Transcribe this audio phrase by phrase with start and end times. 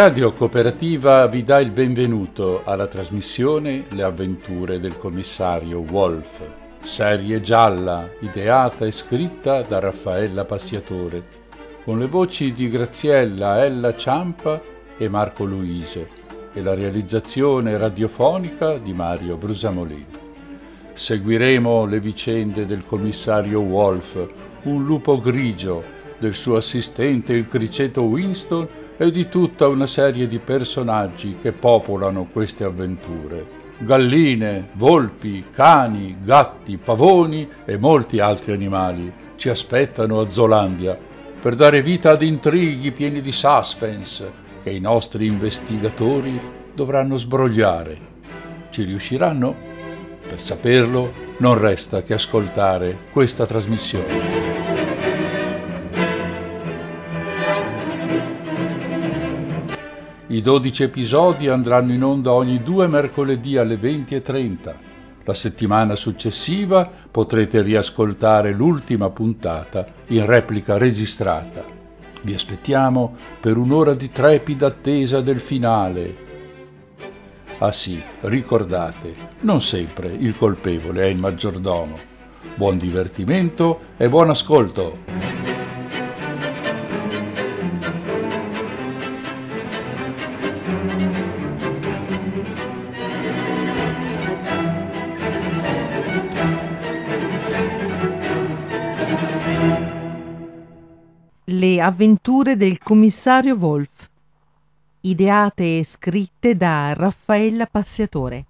[0.00, 6.40] Radio Cooperativa vi dà il benvenuto alla trasmissione Le avventure del commissario Wolf,
[6.80, 11.24] serie gialla ideata e scritta da Raffaella Passiatore,
[11.82, 14.62] con le voci di Graziella Ella Ciampa
[14.96, 16.08] e Marco Luise
[16.52, 20.06] e la realizzazione radiofonica di Mario Brusamolini.
[20.92, 24.28] Seguiremo le vicende del commissario Wolf,
[24.62, 25.82] un lupo grigio,
[26.20, 32.26] del suo assistente il criceto Winston e di tutta una serie di personaggi che popolano
[32.30, 33.56] queste avventure.
[33.78, 40.98] Galline, volpi, cani, gatti, pavoni e molti altri animali ci aspettano a Zolandia
[41.40, 46.38] per dare vita ad intrighi pieni di suspense che i nostri investigatori
[46.74, 47.96] dovranno sbrogliare.
[48.70, 49.54] Ci riusciranno?
[50.26, 54.57] Per saperlo non resta che ascoltare questa trasmissione.
[60.28, 64.74] I 12 episodi andranno in onda ogni due mercoledì alle 20.30.
[65.24, 71.64] La settimana successiva potrete riascoltare l'ultima puntata in replica registrata.
[72.22, 76.26] Vi aspettiamo per un'ora di trepida attesa del finale
[77.60, 81.98] Ah sì, ricordate, non sempre il colpevole è il maggiordomo.
[82.54, 85.47] Buon divertimento e buon ascolto!
[101.80, 104.08] Avventure del commissario Wolf
[105.00, 108.46] ideate e scritte da Raffaella Passiatore.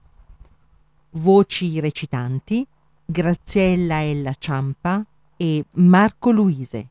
[1.11, 2.67] Voci recitanti
[3.05, 5.05] Graziella Ella Ciampa
[5.37, 6.89] e Marco Luise.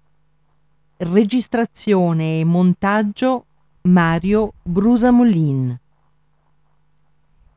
[0.98, 3.46] Registrazione e montaggio
[3.82, 5.80] Mario Brusamolin.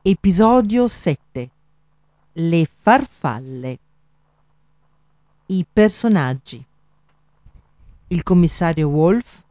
[0.01, 1.49] Episodio 7
[2.33, 3.79] Le farfalle.
[5.47, 6.65] I personaggi.
[8.11, 9.41] Il commissario Wolf,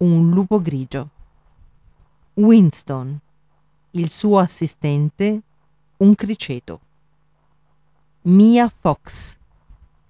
[0.00, 1.08] un lupo grigio.
[2.34, 3.18] Winston,
[3.92, 5.40] il suo assistente,
[5.96, 6.80] un criceto.
[8.24, 9.38] Mia Fox,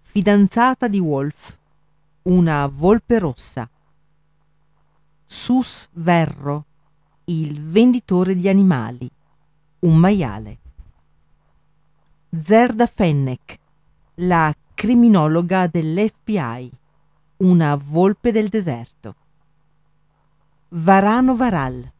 [0.00, 1.56] fidanzata di Wolf,
[2.22, 3.70] una volpe rossa.
[5.24, 6.64] Sus Verro,
[7.26, 9.08] il venditore di animali,
[9.78, 10.58] un maiale.
[12.30, 13.60] Zerda Fennec,
[14.14, 16.80] la criminologa dell'FBI,
[17.42, 19.14] una volpe del deserto.
[20.68, 21.90] Varano Varal,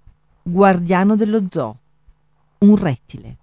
[0.41, 1.77] guardiano dello zoo,
[2.59, 3.37] un rettile.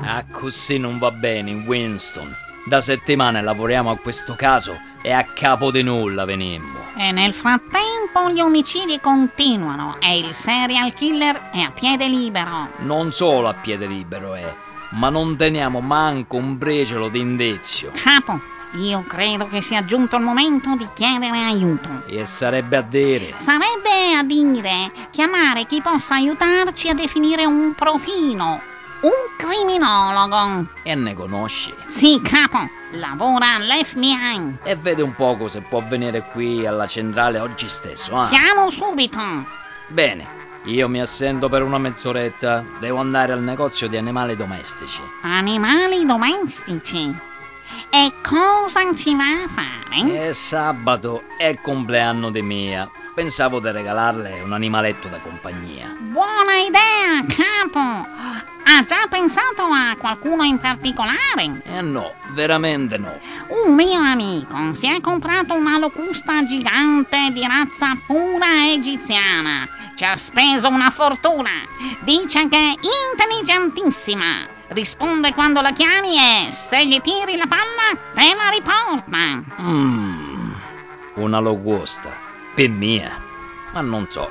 [0.00, 2.34] Ah, così non va bene, Winston.
[2.66, 6.94] Da settimane lavoriamo a questo caso e a capo di nulla venemmo.
[6.96, 7.97] E nel frattempo
[8.32, 12.70] gli omicidi continuano e il serial killer è a piede libero.
[12.78, 14.54] Non solo a piede libero è,
[14.92, 17.90] ma non teniamo manco un briciolo di indizio.
[17.94, 18.40] Capo,
[18.74, 22.04] io credo che sia giunto il momento di chiedere aiuto.
[22.06, 23.34] E sarebbe a dire.
[23.38, 28.60] Sarebbe a dire chiamare chi possa aiutarci a definire un profilo.
[29.00, 30.68] Un criminologo.
[30.82, 31.72] E ne conosci?
[31.86, 32.77] Sì, capo.
[32.92, 34.58] Lavora all'FBI.
[34.62, 38.28] E vede un poco se può venire qui alla centrale oggi stesso, eh?
[38.28, 39.18] Chiamo subito.
[39.88, 40.26] Bene,
[40.64, 42.64] io mi assento per una mezz'oretta.
[42.80, 45.02] Devo andare al negozio di animali domestici.
[45.22, 47.14] Animali domestici?
[47.90, 50.28] E cosa ci va a fare?
[50.28, 52.90] È sabato, è compleanno di Mia.
[53.14, 55.94] Pensavo di regalarle un animaletto da compagnia.
[55.98, 58.56] Buona idea, capo!
[58.70, 61.62] Ha già pensato a qualcuno in particolare?
[61.64, 63.18] Eh no, veramente no.
[63.64, 69.66] Un mio amico si è comprato una locusta gigante di razza pura egiziana.
[69.94, 71.48] Ci ha speso una fortuna.
[72.00, 72.74] Dice che è
[73.10, 74.46] intelligentissima.
[74.68, 79.62] Risponde quando la chiami e se gli tiri la palla te la riporta.
[79.62, 80.52] Mmm,
[81.14, 82.10] una locusta.
[82.54, 83.18] Per mia.
[83.72, 84.30] Ma non so,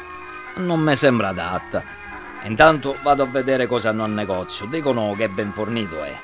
[0.57, 2.05] non mi sembra adatta.
[2.47, 4.65] Intanto vado a vedere cosa hanno al negozio.
[4.67, 6.17] Dicono che ben fornito è.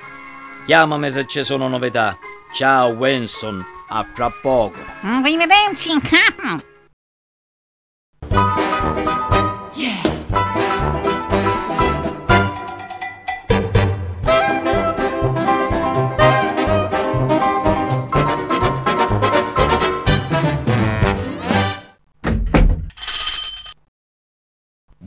[0.65, 2.17] Chiamami se ci sono novità.
[2.53, 4.79] Ciao Winston, a fra poco.
[5.01, 6.71] Arrivederci, capo.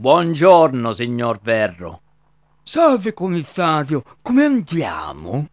[0.07, 1.99] Buongiorno, signor Verro.
[2.63, 5.49] Salve, commissario, come andiamo?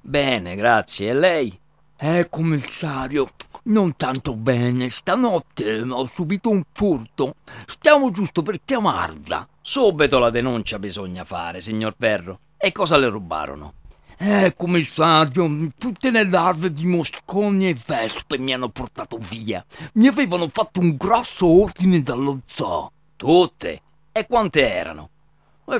[0.00, 1.10] Bene, grazie.
[1.10, 1.60] E lei?
[1.96, 3.30] Eh, commissario,
[3.66, 4.90] non tanto bene.
[4.90, 7.36] Stanotte ho subito un furto.
[7.66, 9.46] Stiamo giusto per chiamarla.
[9.60, 12.40] Subito la denuncia bisogna fare, signor Ferro.
[12.56, 13.74] E cosa le rubarono?
[14.18, 19.64] Eh, commissario, tutte le larve di mosconi e vespe mi hanno portato via.
[19.92, 22.90] Mi avevano fatto un grosso ordine dallo zoo.
[23.16, 23.82] Tutte?
[24.16, 25.10] E quante erano?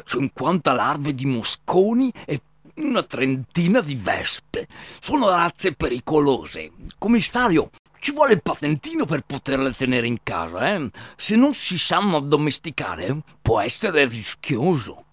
[0.04, 2.40] 50 eh, larve di mosconi e
[2.78, 4.66] una trentina di vespe.
[5.00, 6.72] Sono razze pericolose.
[6.98, 7.70] Commissario,
[8.00, 10.90] ci vuole il patentino per poterle tenere in casa, eh?
[11.16, 15.04] Se non si sanno addomesticare, può essere rischioso.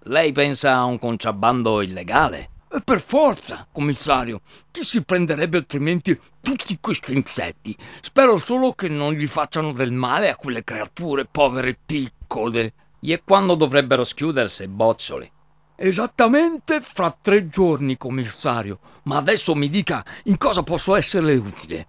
[0.00, 2.50] Lei pensa a un contrabbando illegale?
[2.70, 4.42] E per forza, commissario.
[4.70, 7.74] Chi si prenderebbe altrimenti tutti questi insetti?
[8.02, 11.78] Spero solo che non gli facciano del male a quelle creature povere
[12.26, 12.72] e piccole.
[13.00, 15.30] E quando dovrebbero schiudersi, bozzoli?
[15.76, 18.78] Esattamente fra tre giorni, commissario.
[19.04, 21.86] Ma adesso mi dica in cosa posso esserle utile.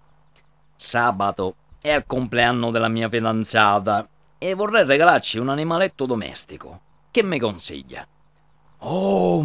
[0.76, 4.08] Sabato è il compleanno della mia fidanzata
[4.38, 6.80] e vorrei regalarci un animaletto domestico.
[7.10, 8.06] Che mi consiglia?
[8.82, 9.44] Oh,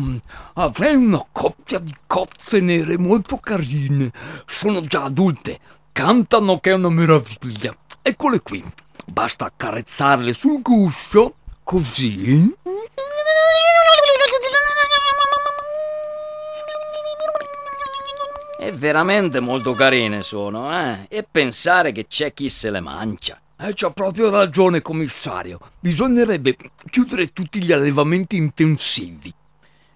[0.53, 4.11] avrei una coppia di cozze nere molto carine.
[4.45, 5.59] Sono già adulte.
[5.91, 7.73] Cantano che è una meraviglia.
[8.05, 8.61] Eccole qui.
[9.05, 12.53] Basta accarezzarle sul guscio, così.
[18.59, 21.05] E veramente molto carine sono, eh?
[21.07, 23.39] E pensare che c'è chi se le mangia.
[23.57, 25.59] Eh, c'ha proprio ragione, commissario.
[25.79, 26.57] Bisognerebbe
[26.89, 29.33] chiudere tutti gli allevamenti intensivi.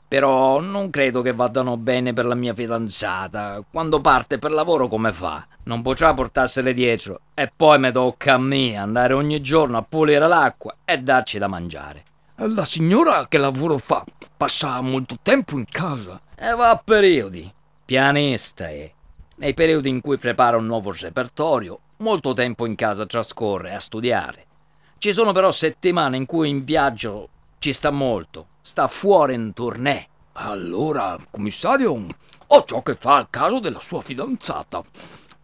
[0.07, 3.61] Però non credo che vadano bene per la mia fidanzata.
[3.69, 5.45] Quando parte per lavoro come fa?
[5.63, 7.19] Non potrà portarsele dietro.
[7.33, 11.47] E poi mi tocca a me andare ogni giorno a pulire l'acqua e darci da
[11.47, 12.05] mangiare.
[12.37, 14.05] La signora che lavoro fa?
[14.37, 16.21] Passa molto tempo in casa.
[16.35, 17.51] E va a periodi.
[17.83, 18.89] Pianista è.
[19.37, 24.45] Nei periodi in cui prepara un nuovo repertorio, molto tempo in casa trascorre a studiare.
[24.99, 27.29] Ci sono però settimane in cui in viaggio
[27.59, 30.09] ci sta molto, sta fuori in tournée.
[30.33, 32.05] Allora, commissario,
[32.47, 34.83] ho ciò che fa al caso della sua fidanzata.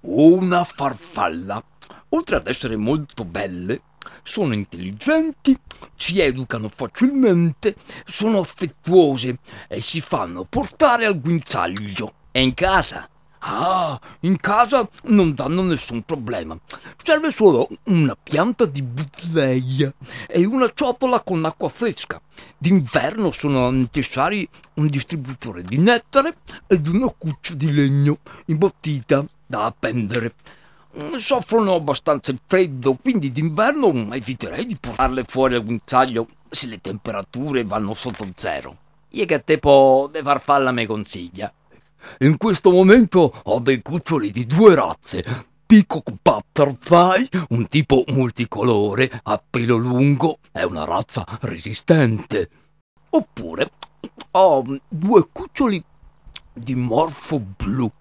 [0.01, 1.63] Una farfalla.
[2.09, 3.81] Oltre ad essere molto belle,
[4.23, 5.57] sono intelligenti,
[5.95, 9.39] si educano facilmente, sono affettuose
[9.69, 12.13] e si fanno portare al guinzaglio.
[12.29, 13.07] E in casa?
[13.45, 16.57] Ah, in casa non danno nessun problema.
[17.04, 19.94] Serve solo una pianta di butleia
[20.28, 22.22] e una ciotola con acqua fresca.
[22.57, 30.35] D'inverno sono necessari un distributore di nettare ed una cuccia di legno imbottita da appendere.
[31.18, 37.66] Soffrono abbastanza il freddo, quindi d'inverno eviterei di portarle fuori al guinzaglio se le temperature
[37.66, 38.78] vanno sotto zero.
[39.09, 41.52] E che tipo di farfalla mi consiglia?
[42.19, 45.52] In questo momento ho dei cuccioli di due razze.
[45.66, 52.50] Peacock Butterfly, un tipo multicolore, a pelo lungo, è una razza resistente.
[53.10, 53.72] Oppure
[54.31, 55.83] ho due cuccioli
[56.54, 57.92] di morfo blu.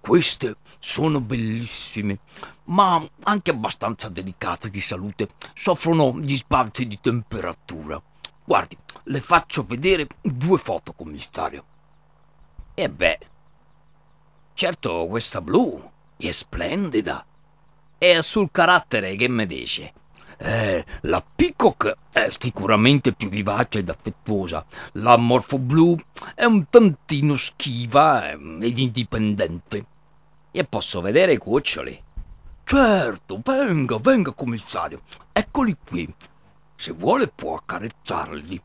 [0.00, 2.18] Queste sono bellissime,
[2.64, 5.28] ma anche abbastanza delicate di salute.
[5.54, 8.02] Soffrono gli sbalzi di temperatura.
[8.44, 11.64] Guardi, le faccio vedere due foto, commissario.
[12.74, 13.18] E beh,
[14.54, 17.24] Certo, questa blu è splendida.
[17.98, 19.92] E sul carattere che mi dice?
[20.38, 24.64] Eh, la Peacock è sicuramente più vivace ed affettuosa.
[24.94, 25.96] La Morfo Blu
[26.34, 29.86] è un tantino schiva ed indipendente.
[30.50, 32.02] E posso vedere i cuccioli?
[32.64, 35.02] Certo, venga, venga, commissario.
[35.32, 36.12] Eccoli qui.
[36.74, 38.60] Se vuole può accarezzarli.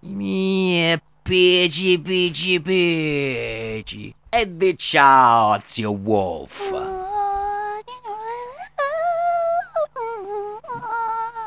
[0.00, 4.14] Mie peci, peci, peci.
[4.38, 6.70] E di ciao, zio Wolf.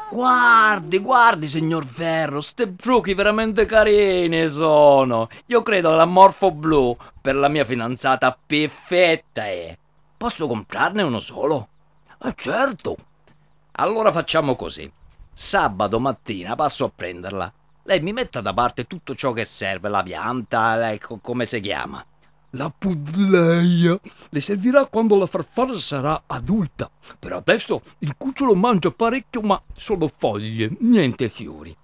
[0.10, 5.30] Guardi, guardi, signor Ferro, ste bruchi veramente carine sono.
[5.46, 9.78] Io credo la morfo blu per la mia fidanzata perfetta è.
[10.18, 11.68] Posso comprarne uno solo?
[12.24, 12.98] Eh certo.
[13.74, 14.92] Allora facciamo così.
[15.32, 17.54] Sabato mattina passo a prenderla.
[17.84, 22.04] Lei mi metta da parte tutto ciò che serve, la pianta, ecco come si chiama.
[22.54, 26.90] La pudleia le servirà quando la farfalla sarà adulta.
[27.20, 31.76] Per adesso il cucciolo mangia parecchio, ma solo foglie, niente fiori.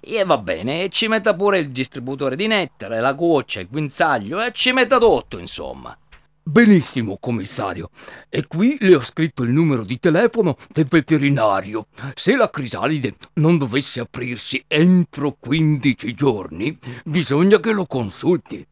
[0.00, 4.52] E va bene, ci metta pure il distributore di nettare, la goccia, il guinzaglio e
[4.52, 5.96] ci metta tutto, insomma.
[6.44, 7.90] Benissimo, commissario.
[8.28, 11.86] E qui le ho scritto il numero di telefono del veterinario.
[12.14, 18.66] Se la crisalide non dovesse aprirsi entro 15 giorni, bisogna che lo consulti.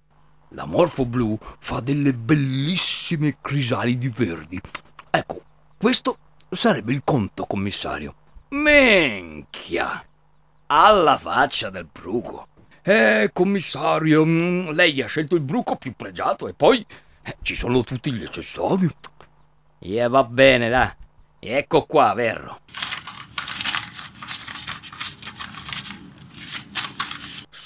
[0.50, 4.60] La Morfo Blu fa delle bellissime crisalidi verdi.
[5.08, 5.42] Ecco,
[5.76, 6.18] questo
[6.50, 8.14] sarebbe il conto, commissario.
[8.48, 10.04] Menchia!
[10.66, 12.48] Alla faccia del bruco.
[12.82, 16.84] Eh, commissario, mm, lei ha scelto il bruco più pregiato e poi
[17.22, 18.88] eh, ci sono tutti gli accessori.
[19.78, 20.90] E va bene, dai.
[21.38, 22.58] Ecco qua, vero.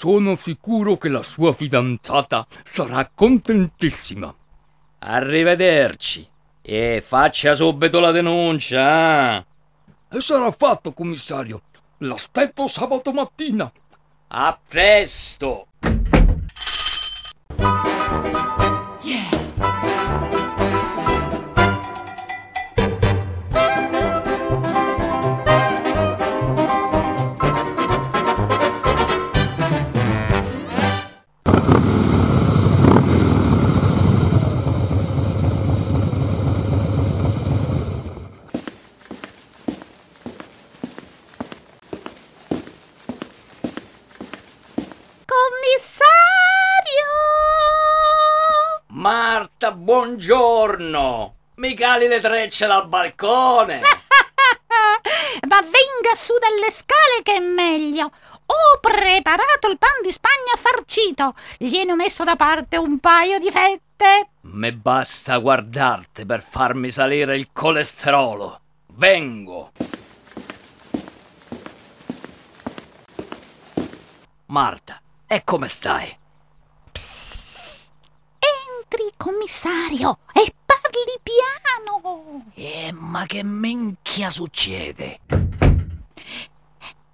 [0.05, 4.31] Sono sicuro che la sua fidanzata sarà contentissima.
[4.99, 6.29] Arrivederci.
[6.61, 9.39] E faccia subito la denuncia.
[9.39, 9.45] eh?
[10.11, 11.63] E sarà fatto, commissario.
[11.97, 13.71] L'aspetto sabato mattina.
[14.27, 15.69] A presto.
[49.95, 51.35] Buongiorno.
[51.55, 53.79] Mi cali le trecce dal balcone.
[55.47, 58.11] Ma venga su dalle scale che è meglio.
[58.45, 61.33] Ho preparato il pan di Spagna farcito.
[61.57, 64.31] Gliene ho messo da parte un paio di fette.
[64.41, 68.59] Me basta guardarti per farmi salire il colesterolo.
[68.87, 69.71] Vengo.
[74.47, 76.17] Marta, e come stai?
[78.87, 82.45] Entri, commissario, e parli piano.
[82.53, 85.21] Eh, ma che minchia succede?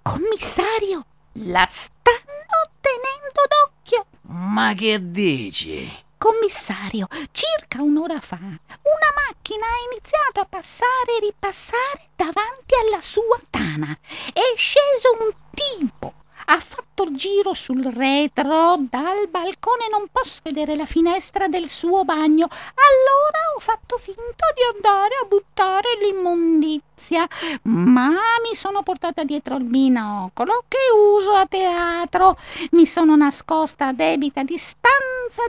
[0.02, 4.06] Commissario, la stanno tenendo d'occhio.
[4.22, 5.90] Ma che dici?
[6.18, 13.40] Commissario, circa un'ora fa una macchina ha iniziato a passare e ripassare davanti alla sua
[13.48, 13.96] tana.
[14.32, 16.21] È sceso un tipo.
[16.46, 22.04] Ha fatto il giro sul retro, dal balcone non posso vedere la finestra del suo
[22.04, 22.46] bagno.
[22.46, 27.26] Allora ho fatto finta di andare a buttare l'immondizia,
[27.62, 32.36] ma mi sono portata dietro il binocolo che uso a teatro.
[32.72, 34.90] Mi sono nascosta a debita distanza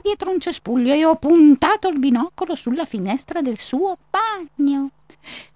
[0.01, 4.89] dietro un cespuglio e ho puntato il binocolo sulla finestra del suo bagno.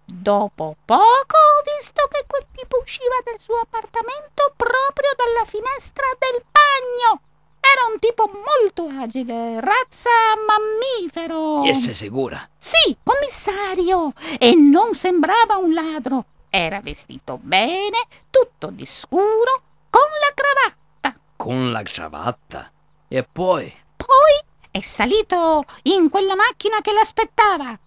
[0.10, 6.42] Dopo poco ho visto che quel tipo usciva dal suo appartamento proprio dalla finestra del
[6.50, 7.22] bagno.
[7.60, 10.10] Era un tipo molto agile, razza
[10.48, 11.62] mammifero.
[11.66, 12.50] E sei sicura?
[12.58, 14.14] Sì, commissario.
[14.40, 16.24] E non sembrava un ladro.
[16.50, 17.98] Era vestito bene,
[18.30, 21.20] tutto di scuro, con la cravatta.
[21.36, 22.72] Con la cravatta?
[23.10, 23.76] E poi?
[23.98, 27.78] Poi è salito in quella macchina che l'aspettava.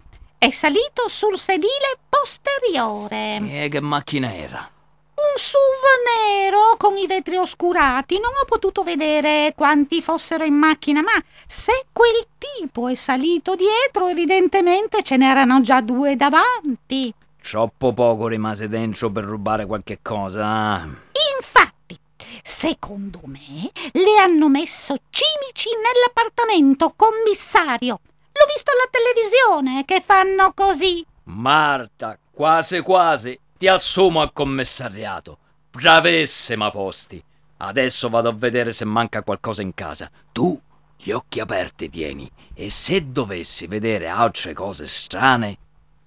[0.42, 3.42] È salito sul sedile posteriore.
[3.46, 4.70] E che macchina era?
[5.14, 8.18] Un SUV nero con i vetri oscurati.
[8.18, 11.12] Non ho potuto vedere quanti fossero in macchina, ma
[11.46, 17.12] se quel tipo è salito dietro, evidentemente ce n'erano già due davanti.
[17.42, 20.88] Troppo poco rimase dentro per rubare qualche cosa.
[21.36, 21.98] Infatti,
[22.40, 28.00] secondo me, le hanno messo cimici nell'appartamento, commissario.
[28.32, 31.04] L'ho visto alla televisione che fanno così.
[31.24, 35.38] Marta, quasi quasi ti assumo al commissariato.
[35.70, 37.22] Bravissima fosti.
[37.58, 40.10] Adesso vado a vedere se manca qualcosa in casa.
[40.32, 40.58] Tu
[40.96, 45.58] gli occhi aperti tieni e se dovessi vedere altre cose strane,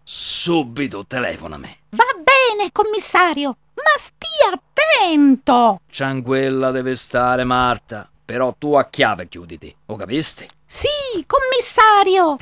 [0.04, 1.78] subito telefonami.
[1.90, 5.80] Va bene, commissario, ma stia attento.
[5.92, 10.48] Tranquilla deve stare Marta, però tu a chiave chiuditi, o capisti?
[10.76, 10.88] Sì,
[11.28, 12.36] commissario.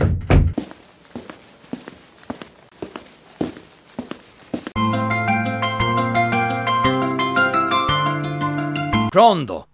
[9.10, 9.68] Pronto?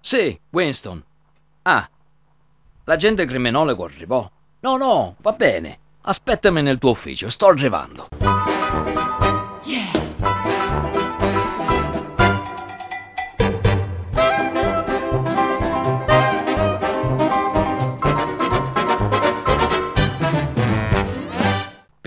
[0.00, 1.04] Sì, Winston.
[1.64, 1.86] Ah,
[2.84, 4.30] l'agente criminologo arrivò.
[4.60, 5.78] No, no, va bene.
[6.00, 8.08] Aspettami nel tuo ufficio, sto arrivando.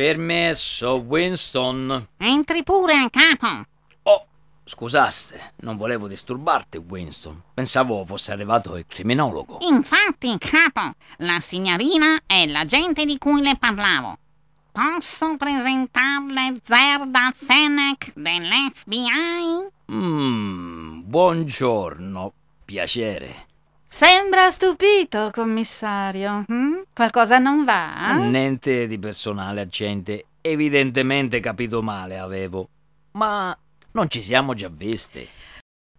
[0.01, 2.08] Permesso, Winston.
[2.17, 3.67] Entri pure, capo.
[4.01, 4.25] Oh,
[4.63, 7.39] Scusaste, non volevo disturbarti, Winston.
[7.53, 9.60] Pensavo fosse arrivato il criminologo.
[9.62, 14.17] Infatti, capo, la signorina è l'agente di cui le parlavo.
[14.72, 19.67] Posso presentarle Zerda Fennec dell'FBI?
[19.93, 22.34] Mmm, buongiorno,
[22.65, 23.50] piacere.
[23.93, 26.45] Sembra stupito, commissario.
[26.48, 26.83] hm?
[26.93, 28.13] Qualcosa non va?
[28.13, 30.27] Niente di personale, agente.
[30.39, 32.69] Evidentemente capito male avevo.
[33.12, 33.55] Ma
[33.91, 35.27] non ci siamo già visti.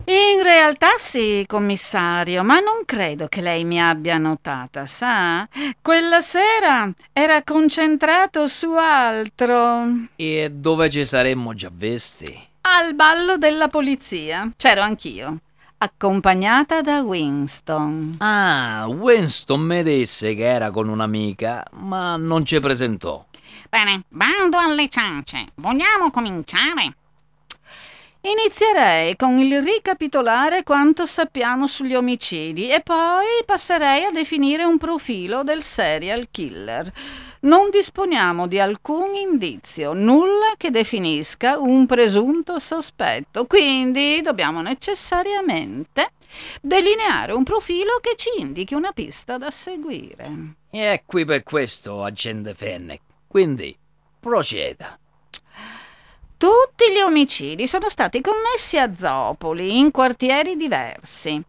[0.07, 5.47] In realtà sì, commissario, ma non credo che lei mi abbia notata, sa?
[5.83, 9.85] Quella sera era concentrato su altro.
[10.17, 12.49] E dove ci saremmo già visti?
[12.63, 14.51] Al ballo della polizia.
[14.57, 15.41] C'ero anch'io,
[15.83, 18.15] accompagnata da Winston.
[18.19, 23.27] Ah, Winston mi disse che era con un'amica, ma non ci presentò.
[23.69, 25.47] Bene, bando alle ciance.
[25.57, 26.95] Vogliamo cominciare?
[28.25, 35.43] Inizierei con il ricapitolare quanto sappiamo sugli omicidi e poi passerei a definire un profilo
[35.43, 36.93] del serial killer.
[37.41, 46.11] Non disponiamo di alcun indizio, nulla che definisca un presunto sospetto, quindi dobbiamo necessariamente
[46.61, 50.55] delineare un profilo che ci indichi una pista da seguire.
[50.71, 53.01] E è qui per questo, agente Fennec.
[53.27, 53.77] Quindi,
[54.21, 54.97] proceda.
[56.43, 61.41] Tutti gli omicidi sono stati commessi a Zopoli, in quartieri diversi.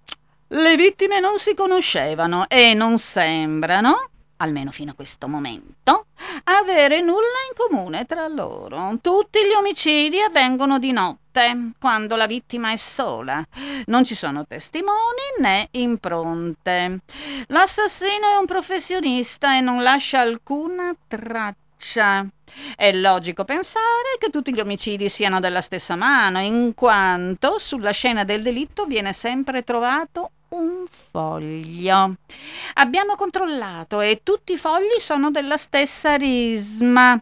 [0.50, 6.06] Le vittime non si conoscevano e non sembrano, almeno fino a questo momento,
[6.44, 8.96] avere nulla in comune tra loro.
[9.02, 13.44] Tutti gli omicidi avvengono di notte, quando la vittima è sola.
[13.88, 17.00] Non ci sono testimoni né impronte.
[17.48, 21.62] L'assassino è un professionista e non lascia alcuna traccia.
[22.76, 28.24] È logico pensare che tutti gli omicidi siano della stessa mano, in quanto sulla scena
[28.24, 32.16] del delitto viene sempre trovato un foglio.
[32.76, 37.22] Abbiamo controllato e tutti i fogli sono della stessa risma.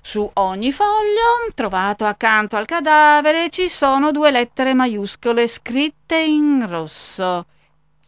[0.00, 7.46] Su ogni foglio, trovato accanto al cadavere, ci sono due lettere maiuscole scritte in rosso.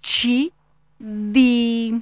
[0.01, 0.51] C.
[0.97, 2.01] D.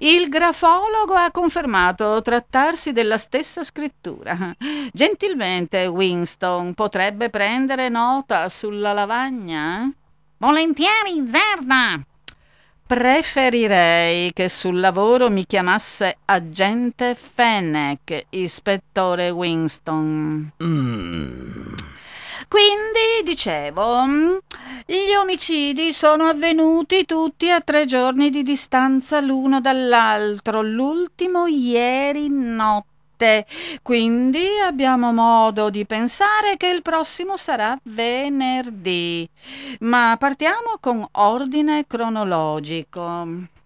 [0.00, 4.54] Il grafologo ha confermato trattarsi della stessa scrittura.
[4.92, 9.90] Gentilmente, Winston, potrebbe prendere nota sulla lavagna?
[10.38, 12.00] Volentieri, Zerda.
[12.86, 20.52] Preferirei che sul lavoro mi chiamasse agente Fennec, ispettore Winston.
[20.62, 21.74] Mm.
[22.48, 24.40] Quindi, dicevo,
[24.86, 33.46] gli omicidi sono avvenuti tutti a tre giorni di distanza l'uno dall'altro, l'ultimo ieri notte.
[33.82, 39.28] Quindi abbiamo modo di pensare che il prossimo sarà venerdì.
[39.80, 43.60] Ma partiamo con ordine cronologico.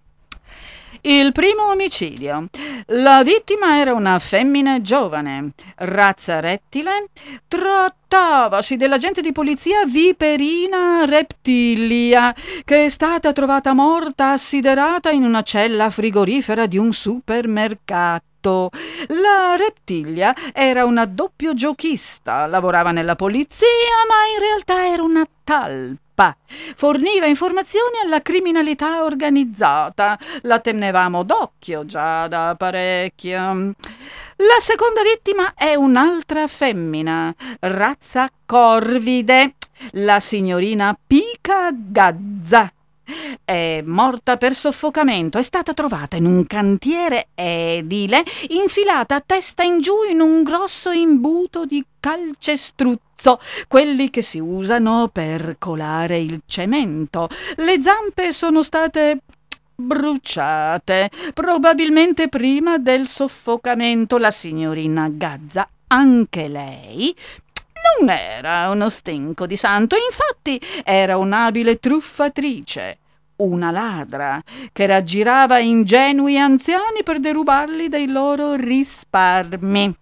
[1.09, 2.49] Il primo omicidio.
[2.87, 7.11] La vittima era una femmina giovane, razza rettile,
[7.47, 15.91] trattavasi dell'agente di polizia Viperina Reptilia, che è stata trovata morta assiderata in una cella
[15.91, 18.71] frigorifera di un supermercato.
[19.07, 23.69] La reptilia era una doppio giochista, lavorava nella polizia,
[24.09, 26.06] ma in realtà era una talpa.
[26.75, 30.19] Forniva informazioni alla criminalità organizzata.
[30.43, 33.75] La tenevamo d'occhio già da parecchio.
[34.39, 39.55] La seconda vittima è un'altra femmina, razza corvide,
[39.93, 42.71] la signorina Pica Gazza.
[43.45, 49.81] È morta per soffocamento, è stata trovata in un cantiere edile, infilata a testa in
[49.81, 57.29] giù in un grosso imbuto di calcestruzzo, quelli che si usano per colare il cemento.
[57.57, 59.21] Le zampe sono state
[59.77, 64.19] bruciate, probabilmente prima del soffocamento.
[64.19, 67.15] La signorina Gazza, anche lei,
[67.99, 72.99] non era uno stinco di santo, infatti era un'abile truffatrice,
[73.37, 79.97] una ladra che raggirava ingenui anziani per derubarli dei loro risparmi.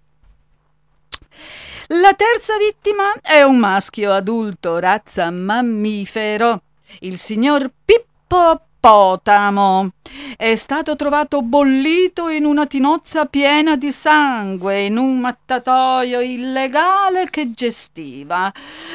[1.89, 6.63] La terza vittima è un maschio adulto, razza mammifero,
[7.01, 9.93] il signor Pippo Potamo.
[10.37, 17.55] È stato trovato bollito in una tinozza piena di sangue in un mattatoio illegale che
[17.55, 18.53] gestiva.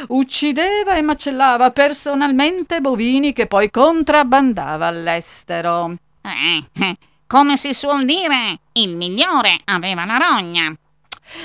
[0.10, 5.96] Uccideva e macellava personalmente bovini che poi contrabbandava all'estero.
[6.22, 10.72] Eh, eh, come si suol dire, il migliore aveva la rogna.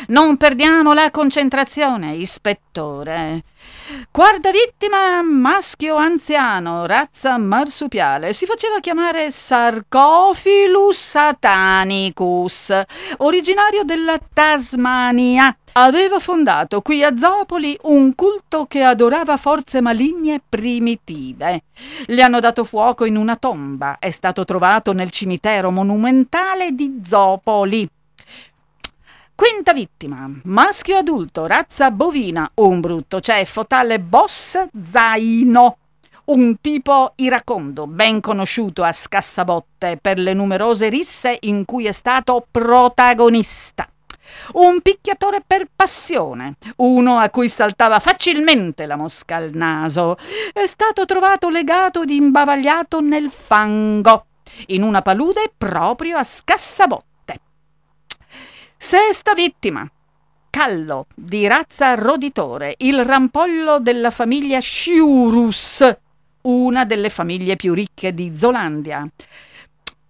[0.08, 3.42] Non perdiamo la concentrazione, ispettore.
[4.10, 8.32] Quarta vittima, maschio anziano, razza marsupiale.
[8.32, 12.72] Si faceva chiamare Sarcophilus satanicus,
[13.18, 15.56] originario della Tasmania.
[15.76, 21.64] Aveva fondato qui a Zopoli un culto che adorava forze maligne primitive.
[22.06, 23.96] Gli hanno dato fuoco in una tomba.
[23.98, 27.88] È stato trovato nel cimitero monumentale di Zopoli.
[29.36, 35.78] Quinta vittima, maschio adulto, razza bovina, un brutto ceffo, tale boss zaino.
[36.26, 42.46] Un tipo iracondo, ben conosciuto a Scassabotte per le numerose risse in cui è stato
[42.48, 43.88] protagonista.
[44.52, 50.16] Un picchiatore per passione, uno a cui saltava facilmente la mosca al naso.
[50.52, 54.26] È stato trovato legato ed imbavagliato nel fango,
[54.66, 57.13] in una palude proprio a Scassabotte.
[58.86, 59.90] Sesta vittima.
[60.50, 65.96] Callo, di razza roditore, il rampollo della famiglia Sciurus,
[66.42, 69.08] una delle famiglie più ricche di Zolandia.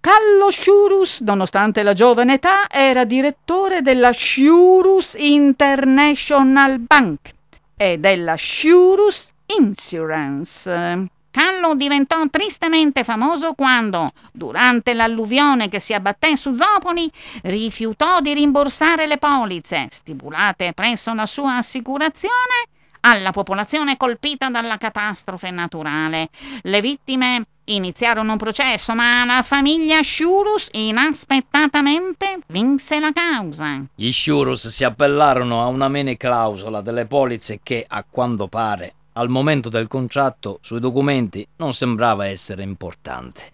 [0.00, 7.30] Callo Sciurus, nonostante la giovane età, era direttore della Sciurus International Bank
[7.76, 11.12] e della Sciurus Insurance.
[11.34, 17.10] Callo diventò tristemente famoso quando, durante l'alluvione che si abbatté su Zopoli,
[17.42, 22.68] rifiutò di rimborsare le polizze stipulate presso la sua assicurazione
[23.00, 26.28] alla popolazione colpita dalla catastrofe naturale.
[26.62, 33.82] Le vittime iniziarono un processo, ma la famiglia Shurus inaspettatamente vinse la causa.
[33.92, 39.28] Gli Shurus si appellarono a una mene clausola delle polizze che, a quanto pare, al
[39.28, 43.52] momento del contratto sui documenti non sembrava essere importante.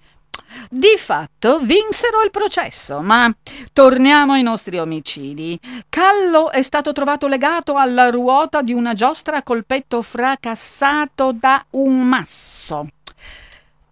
[0.68, 3.32] Di fatto vinsero il processo, ma
[3.72, 5.58] torniamo ai nostri omicidi.
[5.88, 12.00] Callo è stato trovato legato alla ruota di una giostra col petto fracassato da un
[12.00, 12.88] masso.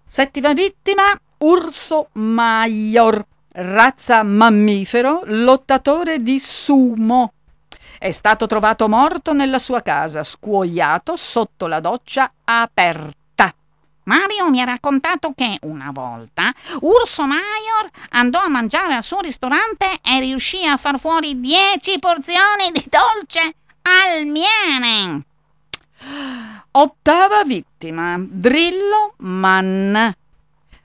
[0.07, 1.04] Settima vittima,
[1.38, 7.35] Urso Maior, razza mammifero, lottatore di sumo.
[7.98, 13.52] È stato trovato morto nella sua casa, scuoiato sotto la doccia aperta.
[14.04, 19.98] Mario mi ha raccontato che una volta Urso Maior andò a mangiare al suo ristorante
[20.00, 25.24] e riuscì a far fuori dieci porzioni di dolce al miele.
[26.70, 29.96] Ottava vittima, Drillo Mann.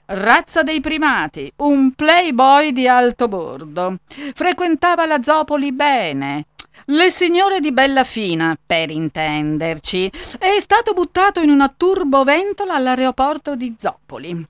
[0.06, 3.98] Razza dei primati, un playboy di alto bordo.
[4.34, 6.46] Frequentava la Zopoli bene,
[6.86, 13.74] le signore di bella fina, per intenderci, è stato buttato in una turboventola all'aeroporto di
[13.78, 14.46] Zoppoli.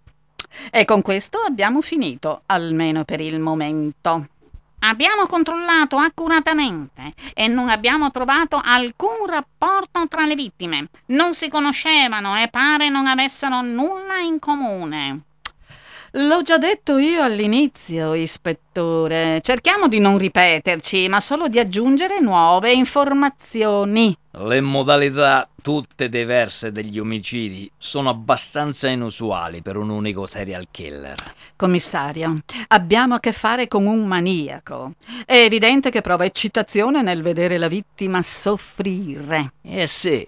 [0.71, 4.29] E con questo abbiamo finito, almeno per il momento.
[4.81, 10.89] Abbiamo controllato accuratamente e non abbiamo trovato alcun rapporto tra le vittime.
[11.07, 15.23] Non si conoscevano e pare non avessero nulla in comune.
[16.16, 19.40] L'ho già detto io all'inizio, ispettore.
[19.40, 24.16] Cerchiamo di non ripeterci, ma solo di aggiungere nuove informazioni.
[24.31, 31.18] Le modalità, tutte diverse degli omicidi, sono abbastanza inusuali per un unico serial killer.
[31.57, 32.33] Commissario,
[32.68, 34.92] abbiamo a che fare con un maniaco.
[35.27, 39.55] È evidente che prova eccitazione nel vedere la vittima soffrire.
[39.62, 40.24] Eh sì,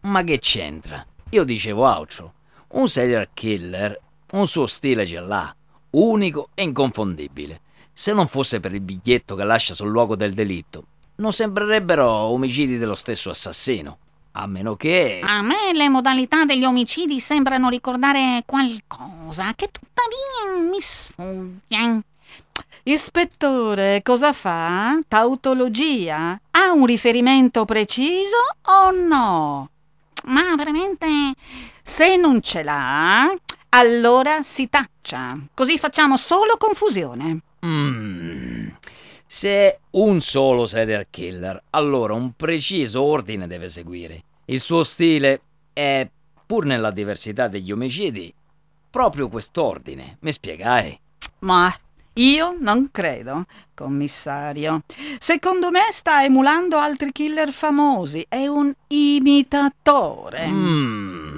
[0.00, 1.04] ma che c'entra?
[1.28, 2.32] Io dicevo altro.
[2.68, 4.00] Un serial killer
[4.32, 5.54] un suo stile ce l'ha,
[5.90, 7.60] unico e inconfondibile.
[7.92, 10.84] Se non fosse per il biglietto che lascia sul luogo del delitto,
[11.16, 13.98] non sembrerebbero omicidi dello stesso assassino.
[14.32, 15.20] A meno che...
[15.22, 22.02] A me le modalità degli omicidi sembrano ricordare qualcosa che tuttavia mi sfugge.
[22.82, 24.98] Ispettore, cosa fa?
[25.08, 26.38] Tautologia?
[26.50, 29.70] Ha un riferimento preciso o no?
[30.24, 31.06] Ma veramente...
[31.82, 33.32] Se non ce l'ha,
[33.70, 35.38] allora si taccia.
[35.54, 37.40] Così facciamo solo confusione.
[37.64, 38.68] Mm.
[39.26, 44.22] Se un solo serial killer, allora un preciso ordine deve seguire.
[44.46, 45.40] Il suo stile
[45.72, 46.08] è,
[46.46, 48.32] pur nella diversità degli omicidi,
[48.88, 50.18] proprio quest'ordine.
[50.20, 50.98] Mi spiegai?
[51.40, 51.74] Ma
[52.14, 54.82] io non credo, commissario.
[55.18, 58.24] Secondo me sta emulando altri killer famosi.
[58.26, 60.46] È un imitatore.
[60.46, 61.35] Mm.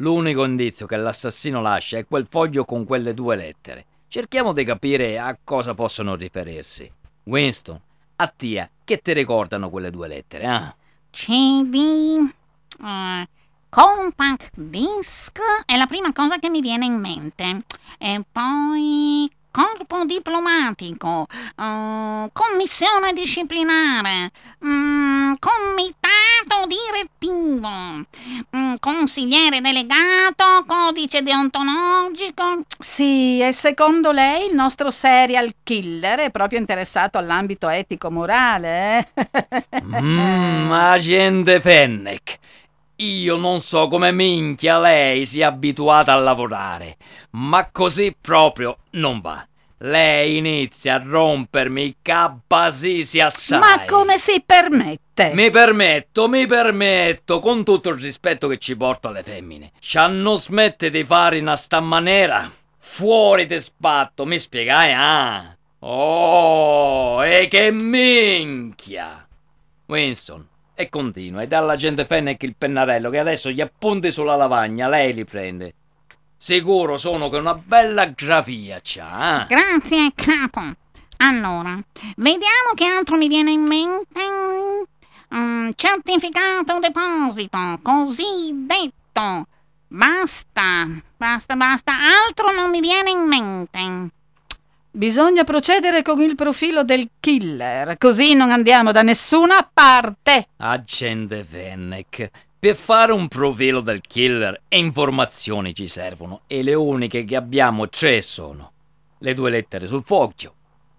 [0.00, 3.84] L'unico indizio che l'assassino lascia è quel foglio con quelle due lettere.
[4.06, 6.90] Cerchiamo di capire a cosa possono riferirsi.
[7.24, 7.80] Winston,
[8.16, 10.74] a te, che ti ricordano quelle due lettere, eh?
[11.10, 12.30] CD,
[12.78, 13.26] uh,
[13.68, 17.64] compact disc è la prima cosa che mi viene in mente.
[17.98, 19.28] E poi
[19.58, 27.68] corpo diplomatico, uh, commissione disciplinare, um, comitato direttivo,
[28.50, 32.60] um, consigliere delegato, codice deontologico.
[32.78, 39.82] Sì, e secondo lei il nostro serial killer è proprio interessato all'ambito etico-morale, eh?
[39.82, 42.38] Mmm, agente Fennec.
[43.00, 46.96] Io non so come minchia lei sia abituata a lavorare,
[47.30, 49.46] ma così proprio non va.
[49.82, 53.60] Lei inizia a rompermi i cabasisi assai.
[53.60, 55.30] Ma come si permette?
[55.32, 59.70] Mi permetto, mi permetto, con tutto il rispetto che ci porto alle femmine.
[59.78, 62.50] Ci hanno smette di fare in sta maniera?
[62.78, 65.56] Fuori di spatto, mi spiegai, ah?
[65.80, 69.24] Oh, e che minchia!
[69.86, 70.48] Winston,
[70.80, 75.12] e continua, e dà all'agente Fennec il pennarello che adesso gli appunti sulla lavagna, lei
[75.12, 75.74] li prende.
[76.36, 79.42] Sicuro sono che una bella grafia c'ha.
[79.42, 79.46] Eh?
[79.48, 80.62] Grazie, capo.
[81.16, 81.76] Allora,
[82.18, 84.20] vediamo che altro mi viene in mente.
[85.30, 89.48] Um, certificato deposito, così detto.
[89.88, 90.86] Basta,
[91.16, 91.92] basta, basta,
[92.24, 94.10] altro non mi viene in mente.
[94.90, 100.48] Bisogna procedere con il profilo del killer, così non andiamo da nessuna parte.
[100.56, 107.36] Agente Fennec, per fare un profilo del killer informazioni ci servono e le uniche che
[107.36, 108.72] abbiamo tre sono
[109.18, 110.54] le due lettere sul foglio,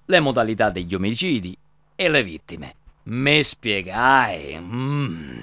[0.06, 1.58] le modalità degli omicidi
[1.96, 2.76] e le vittime.
[3.04, 4.58] Me spiegai.
[4.60, 5.42] Mm.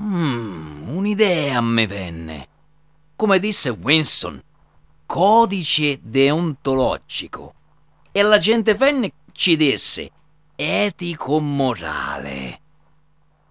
[0.00, 2.48] Mm, un'idea me venne.
[3.16, 4.40] Come disse Winston,
[5.06, 7.54] codice deontologico.
[8.12, 10.10] E la gente Fennec ci disse
[10.56, 12.60] etico-morale.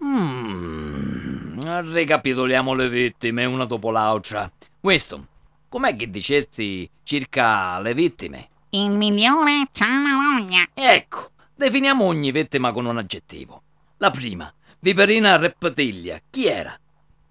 [0.02, 1.60] Mm,
[1.92, 4.50] ricapitoliamo le vittime una dopo l'altra.
[4.80, 5.26] Winston,
[5.68, 8.48] com'è che dicesti circa le vittime?
[8.70, 10.68] Il migliore c'ha la voglia.
[10.74, 13.62] Ecco, definiamo ogni vittima con un aggettivo.
[13.98, 16.76] La prima, Viperina Reptilia, chi era?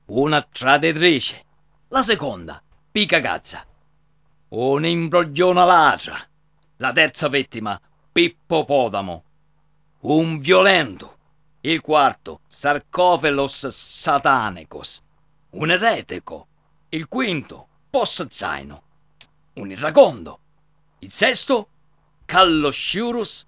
[0.06, 1.44] Una traditrice.
[1.90, 3.66] La seconda, Picagazza
[4.56, 6.20] un'imbrogliona ladra.
[6.78, 7.80] La terza vittima,
[8.12, 9.24] Pippopotamo.
[10.02, 11.18] Un violento.
[11.62, 15.02] Il quarto, Sarcofelos satanicos.
[15.52, 16.48] Un eretico.
[16.90, 17.68] Il quinto,
[18.30, 18.84] Zaino.
[19.54, 20.40] Un irracondo.
[21.00, 21.70] Il sesto,
[22.26, 23.48] Callosciurus.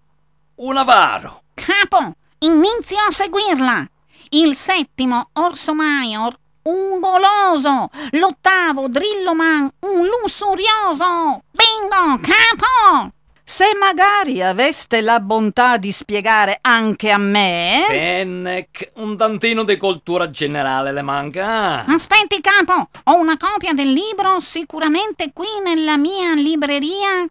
[0.55, 1.43] Un avaro.
[1.53, 3.87] Capo, inizio a seguirla.
[4.29, 6.35] Il settimo, Orso Maior,
[6.65, 11.43] un goloso, l'ottavo Drilloman, un lussurioso.
[11.51, 13.11] Bingo, capo!
[13.47, 17.85] Se magari aveste la bontà di spiegare anche a me.
[17.87, 21.85] Fennec, un tantino di cultura generale le manca.
[21.85, 27.27] Aspetti, capo, ho una copia del libro sicuramente qui nella mia libreria.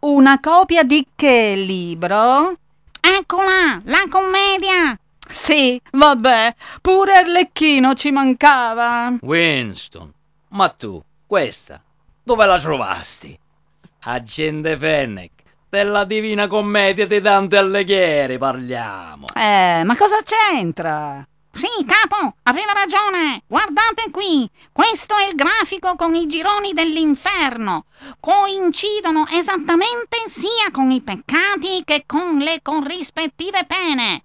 [0.00, 2.56] Una copia di che libro?
[3.00, 4.98] Eccola, la commedia.
[5.28, 9.16] Sì, vabbè, pure Arlecchino ci mancava.
[9.20, 10.12] Winston,
[10.48, 11.82] ma tu, questa,
[12.22, 13.38] dove la trovasti?
[14.04, 15.32] Agente Fennec,
[15.68, 19.26] della Divina Commedia di Dante Alighieri parliamo.
[19.34, 21.26] Eh, ma cosa c'entra?
[21.56, 23.42] Sì, capo, aveva ragione.
[23.46, 24.46] Guardate qui.
[24.72, 27.86] Questo è il grafico con i gironi dell'inferno.
[28.20, 34.24] Coincidono esattamente sia con i peccati che con le corrispettive pene.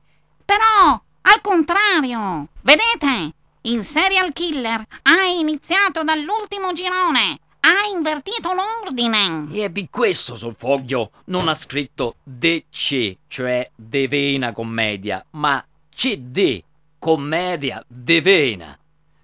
[0.52, 7.40] Però, al contrario, vedete, il serial killer ha iniziato dall'ultimo girone.
[7.62, 9.48] Ha invertito l'ordine.
[9.54, 16.62] E di questo sul foglio non ha scritto DC, cioè Devena Commedia, ma CD,
[17.00, 18.78] Commedia Devena.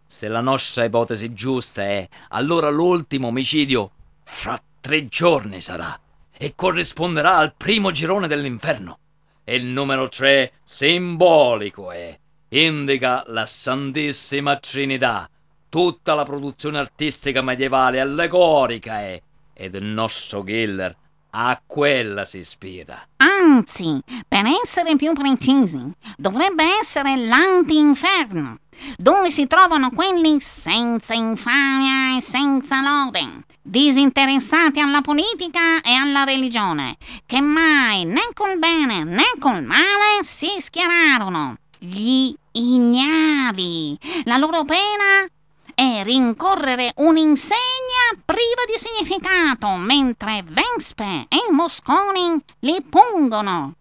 [0.06, 3.92] Se la nostra ipotesi giusta è, allora l'ultimo omicidio
[4.24, 6.00] fra tre giorni sarà
[6.32, 9.00] e corrisponderà al primo girone dell'inferno.
[9.49, 12.19] E il numero 3 simbolico è.
[12.49, 15.29] Indica la Santissima Trinità.
[15.69, 19.21] Tutta la produzione artistica medievale allegorica è.
[19.53, 20.93] Ed il nostro killer
[21.29, 23.01] a quella si ispira.
[23.15, 28.60] Anzi, per essere più precisi, dovrebbe essere l'anti-inferno,
[28.98, 36.98] dove si trovano quelli senza infamia e senza lode, disinteressati alla politica e alla religione,
[37.26, 41.58] che mai né col bene né col male si schierarono.
[41.80, 43.98] Gli ignavi.
[44.24, 45.28] La loro pena
[45.76, 53.77] è rincorrere un'insegna priva di significato, mentre Vespe e Mosconi li pungono.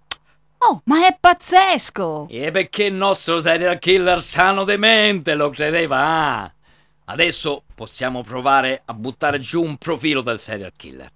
[0.69, 2.27] Oh, ma è pazzesco!
[2.29, 5.99] E perché il nostro serial killer sano demente lo credeva?
[6.01, 6.53] Ah?
[7.05, 11.09] Adesso possiamo provare a buttare giù un profilo del serial killer.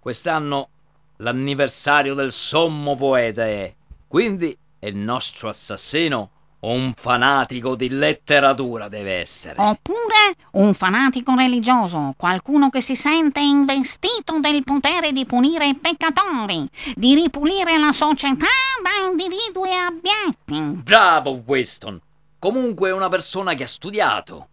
[0.00, 0.70] Quest'anno
[1.18, 3.72] l'anniversario del sommo poeta è.
[4.08, 6.30] Quindi il nostro assassino
[6.72, 9.60] un fanatico di letteratura deve essere.
[9.60, 16.68] Oppure un fanatico religioso, qualcuno che si sente investito del potere di punire i peccatori,
[16.94, 18.46] di ripulire la società
[18.82, 20.82] da individui abietti.
[20.82, 22.00] Bravo Weston!
[22.38, 24.48] Comunque una persona che ha studiato.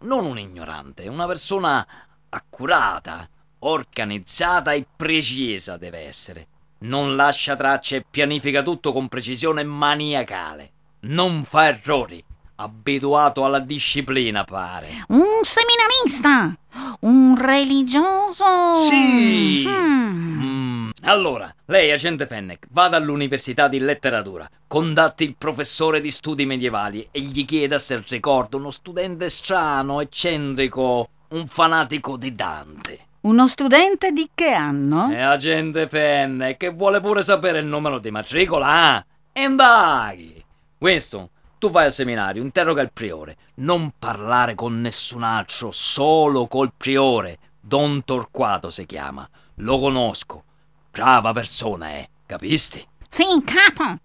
[0.00, 1.86] Non un ignorante, una persona
[2.28, 3.28] accurata,
[3.60, 6.48] organizzata e precisa deve essere.
[6.78, 10.72] Non lascia tracce e pianifica tutto con precisione maniacale
[11.06, 12.22] non fa errori.
[12.58, 15.04] Abituato alla disciplina, pare.
[15.08, 16.56] Un seminarista!
[17.00, 18.72] Un religioso!
[18.74, 19.64] Sì!
[19.66, 20.42] Mm.
[20.42, 20.90] Mm.
[21.02, 27.20] Allora, lei, agente Fennec, vada all'Università di Letteratura, condatti il professore di studi medievali e
[27.20, 33.00] gli chieda se ricorda uno studente strano, eccentrico, un fanatico di Dante.
[33.20, 35.10] Uno studente di che anno?
[35.10, 39.42] È agente Fennec, che vuole pure sapere il numero di matricola, eh?
[39.42, 40.44] E dai!
[40.78, 43.36] Winston, tu vai al seminario, interroga il priore.
[43.56, 47.38] Non parlare con nessun altro, solo col priore.
[47.60, 49.28] Don Torquato si chiama.
[49.56, 50.44] Lo conosco.
[50.90, 52.86] Brava persona è, capisti?
[53.08, 53.98] Sì, capo.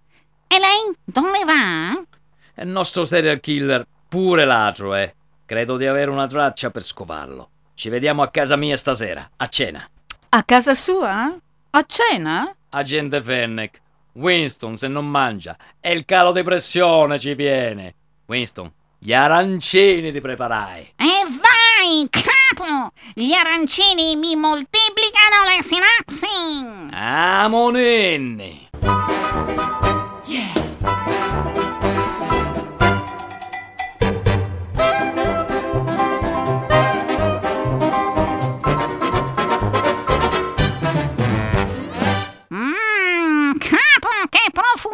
[0.48, 2.02] E lei dove va?
[2.54, 5.16] È il nostro serial killer, pure ladro, eh.
[5.46, 7.50] Credo di avere una traccia per scovarlo.
[7.74, 9.86] Ci vediamo a casa mia stasera, a cena.
[10.30, 11.38] A casa sua?
[11.72, 12.56] A cena?
[12.70, 13.81] Agente Fennec,
[14.14, 17.96] Winston, se non mangia, e il calo di pressione ci viene.
[18.28, 20.94] Winston, gli arancini ti preparai.
[20.96, 22.92] E vai, capo!
[23.14, 26.26] Gli arancini mi moltiplicano le sinapsi!
[26.94, 28.70] Amoninni!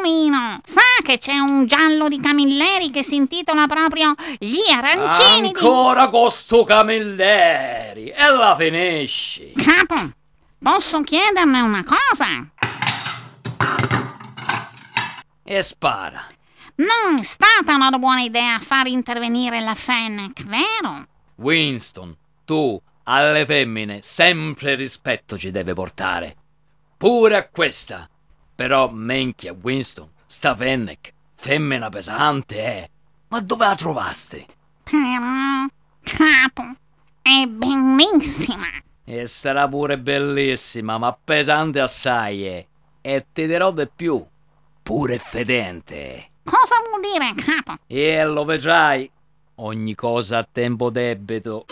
[0.08, 0.62] Profumino.
[0.64, 6.12] Sa che c'è un giallo di Camilleri che si intitola proprio Gli arancini Ancora di...
[6.12, 8.10] con sto Camilleri!
[8.10, 9.54] E la finisci!
[9.56, 10.12] Capo,
[10.60, 12.48] posso chiederle una cosa?
[15.44, 16.26] E spara.
[16.76, 21.08] Non è stata una buona idea far intervenire la Fennec, vero?
[21.36, 22.16] Winston,
[22.46, 26.36] tu alle femmine sempre rispetto ci deve portare.
[26.98, 28.08] Pure a questa.
[28.58, 32.90] Però, menchia, Winston, sta Fennec, femmina pesante, eh.
[33.28, 34.48] Ma dove la trovaste?
[36.02, 36.64] Capo,
[37.22, 38.66] è bellissima.
[39.04, 42.68] E sarà pure bellissima, ma pesante assai, eh.
[43.00, 44.26] E ti dirò di più,
[44.82, 46.30] pure fedente.
[46.44, 47.80] Cosa vuol dire, capo?
[47.86, 49.08] E lo vedrai.
[49.60, 51.66] Ogni cosa a tempo debito.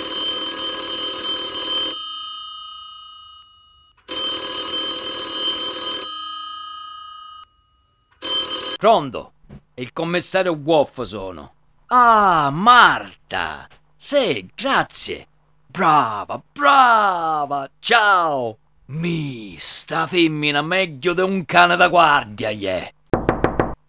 [8.86, 9.32] Pronto?
[9.74, 11.54] Il commissario Wolf sono.
[11.88, 13.68] Ah, Marta!
[13.96, 15.26] Sì, grazie.
[15.66, 17.68] Brava, brava!
[17.80, 18.58] Ciao!
[18.90, 22.88] Mi, sta femmina meglio di un cane da guardia, yeah.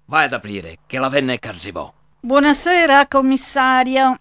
[0.07, 1.93] Vai ad aprire, che la venne che arrivò.
[2.21, 4.19] Buonasera, commissario.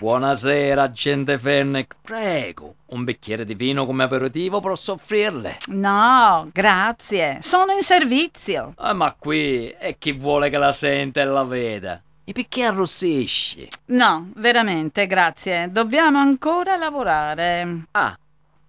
[0.00, 1.96] Buonasera, agente Fennec.
[2.00, 5.58] Prego, un bicchiere di vino come aperitivo posso offrirle?
[5.66, 7.36] No, grazie.
[7.42, 8.72] Sono in servizio.
[8.76, 12.02] Ah, ma qui è chi vuole che la senta e la veda.
[12.24, 13.68] E perché arrossisci?
[13.88, 15.70] No, veramente, grazie.
[15.70, 17.82] Dobbiamo ancora lavorare.
[17.90, 18.18] Ah,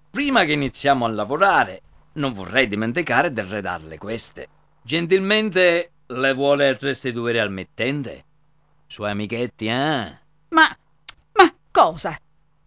[0.10, 1.82] prima che iniziamo a lavorare,
[2.16, 4.48] non vorrei dimenticare di arredarle queste.
[4.82, 8.26] Gentilmente le vuole restituire al mittente?
[8.86, 10.20] Suoi amichetti, eh?
[10.50, 10.76] Ma
[11.72, 12.18] Cosa?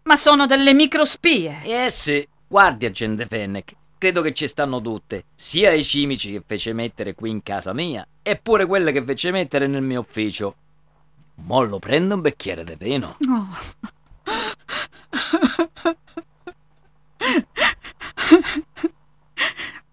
[0.04, 1.60] Ma sono delle microspie.
[1.62, 6.72] Eh sì, guardi agente Fennec, credo che ci stanno tutte, sia i cimici che fece
[6.72, 10.56] mettere qui in casa mia, eppure quelle che fece mettere nel mio ufficio.
[11.36, 13.18] Mollo prendo un bicchiere di vino.
[13.28, 13.48] Oh.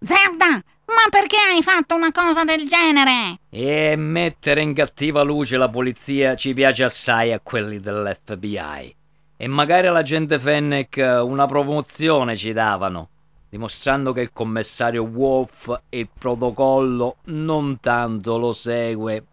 [0.04, 3.40] Zerda, ma perché hai fatto una cosa del genere?
[3.50, 8.96] E mettere in cattiva luce la polizia ci piace assai a quelli dell'FBI.
[9.42, 13.10] E magari all'agente Fennec eh, una promozione ci davano,
[13.50, 19.26] dimostrando che il commissario Wolf il protocollo non tanto lo segue.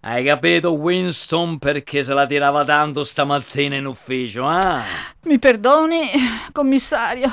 [0.00, 4.82] Hai capito Winston perché se la tirava tanto stamattina in ufficio, eh?
[5.24, 6.08] Mi perdoni,
[6.52, 7.30] commissario,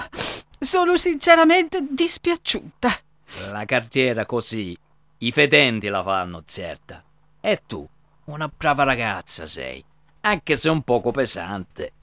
[0.60, 2.90] sono sinceramente dispiaciuta.
[3.52, 4.78] La carriera così,
[5.20, 7.02] i fedenti la fanno certa.
[7.40, 7.88] E tu,
[8.26, 9.82] una brava ragazza sei.
[10.28, 11.94] Anche se un poco pesante.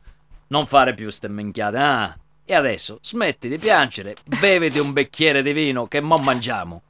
[0.49, 2.17] Non fare più ste minchiate, ah?
[2.45, 6.83] E adesso smetti di piangere, beviti un bicchiere di vino che mo mangiamo.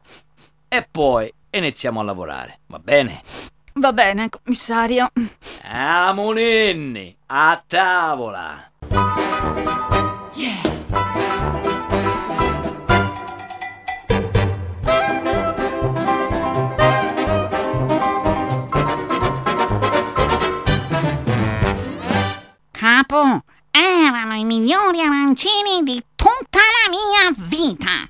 [0.69, 3.23] E poi iniziamo a lavorare, va bene?
[3.75, 5.11] Va bene, commissario.
[5.63, 8.71] Amoninni, a tavola!
[23.15, 28.09] Capo, erano i migliori arancini di tutta la mia vita.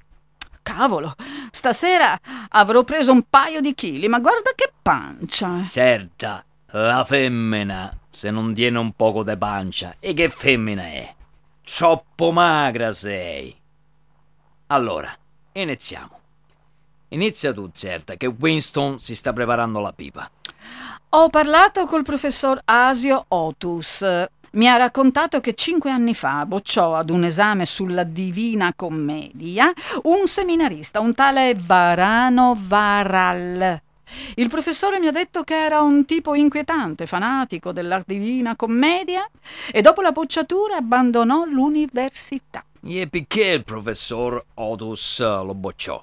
[0.63, 1.15] Cavolo,
[1.51, 5.63] stasera avrò preso un paio di chili, ma guarda che pancia.
[5.67, 11.15] Certa, la femmina, se non tiene un poco di pancia, e che femmina è?
[11.63, 13.55] Troppo magra sei.
[14.69, 15.15] Allora,
[15.53, 16.19] iniziamo.
[17.09, 20.31] Inizia tu, certa, che Winston si sta preparando la pipa.
[21.11, 24.03] Ho parlato col professor Asio Otus.
[24.55, 29.73] Mi ha raccontato che cinque anni fa bocciò ad un esame sulla Divina Commedia
[30.05, 33.83] un seminarista, un tale Varano Varal.
[34.37, 39.29] Il professore mi ha detto che era un tipo inquietante, fanatico della Divina Commedia
[39.73, 42.65] e dopo la bocciatura abbandonò l'università.
[42.85, 46.01] E perché il professor Otus lo bocciò?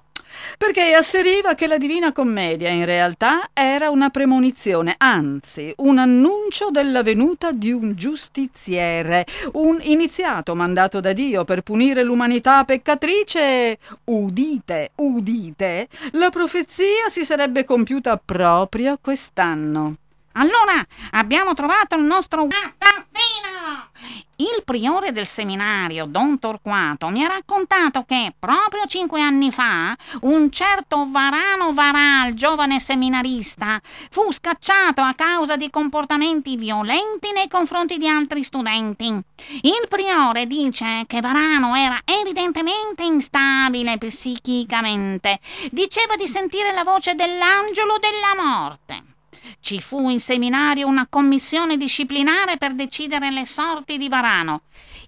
[0.57, 7.03] Perché asseriva che la Divina Commedia in realtà era una premonizione, anzi un annuncio della
[7.03, 13.77] venuta di un giustiziere, un iniziato mandato da Dio per punire l'umanità peccatrice.
[14.05, 19.95] Udite, udite, la profezia si sarebbe compiuta proprio quest'anno.
[20.33, 23.10] Allora abbiamo trovato il nostro assassino!
[24.41, 30.49] Il priore del seminario, Don Torquato, mi ha raccontato che proprio cinque anni fa un
[30.49, 33.79] certo Varano Varal, giovane seminarista,
[34.09, 39.05] fu scacciato a causa di comportamenti violenti nei confronti di altri studenti.
[39.61, 45.39] Il priore dice che Varano era evidentemente instabile psichicamente.
[45.69, 49.10] Diceva di sentire la voce dell'angelo della morte.
[49.59, 54.61] Ci fu in seminario una commissione disciplinare per decidere le sorti di Varano.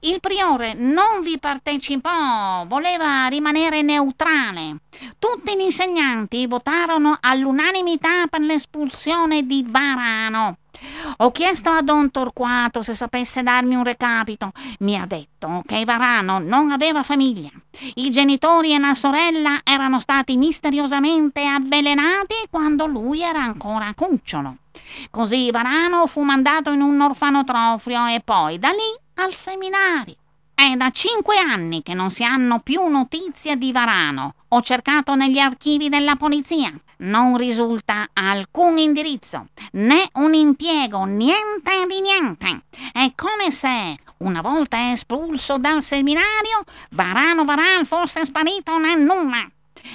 [0.05, 4.81] Il priore non vi partecipò, voleva rimanere neutrale.
[5.17, 10.57] Tutti gli insegnanti votarono all'unanimità per l'espulsione di Varano.
[11.17, 14.51] Ho chiesto a Don Torquato se sapesse darmi un recapito.
[14.79, 17.49] Mi ha detto che Varano non aveva famiglia.
[17.95, 24.57] I genitori e la sorella erano stati misteriosamente avvelenati quando lui era ancora cucciolo.
[25.09, 30.15] Così Varano fu mandato in un orfanotrofio e poi da lì al seminario.
[30.55, 34.35] È da cinque anni che non si hanno più notizie di Varano.
[34.49, 36.71] Ho cercato negli archivi della polizia.
[36.97, 42.63] Non risulta alcun indirizzo, né un impiego, niente di niente.
[42.91, 49.45] È come se, una volta espulso dal seminario, Varano Varan fosse sparito nel nulla.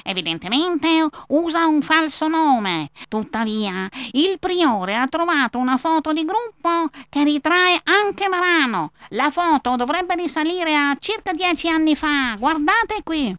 [0.05, 2.91] Evidentemente usa un falso nome.
[3.09, 8.93] Tuttavia, il priore ha trovato una foto di gruppo che ritrae anche Varano.
[9.11, 12.35] La foto dovrebbe risalire a circa dieci anni fa.
[12.39, 13.35] Guardate qui.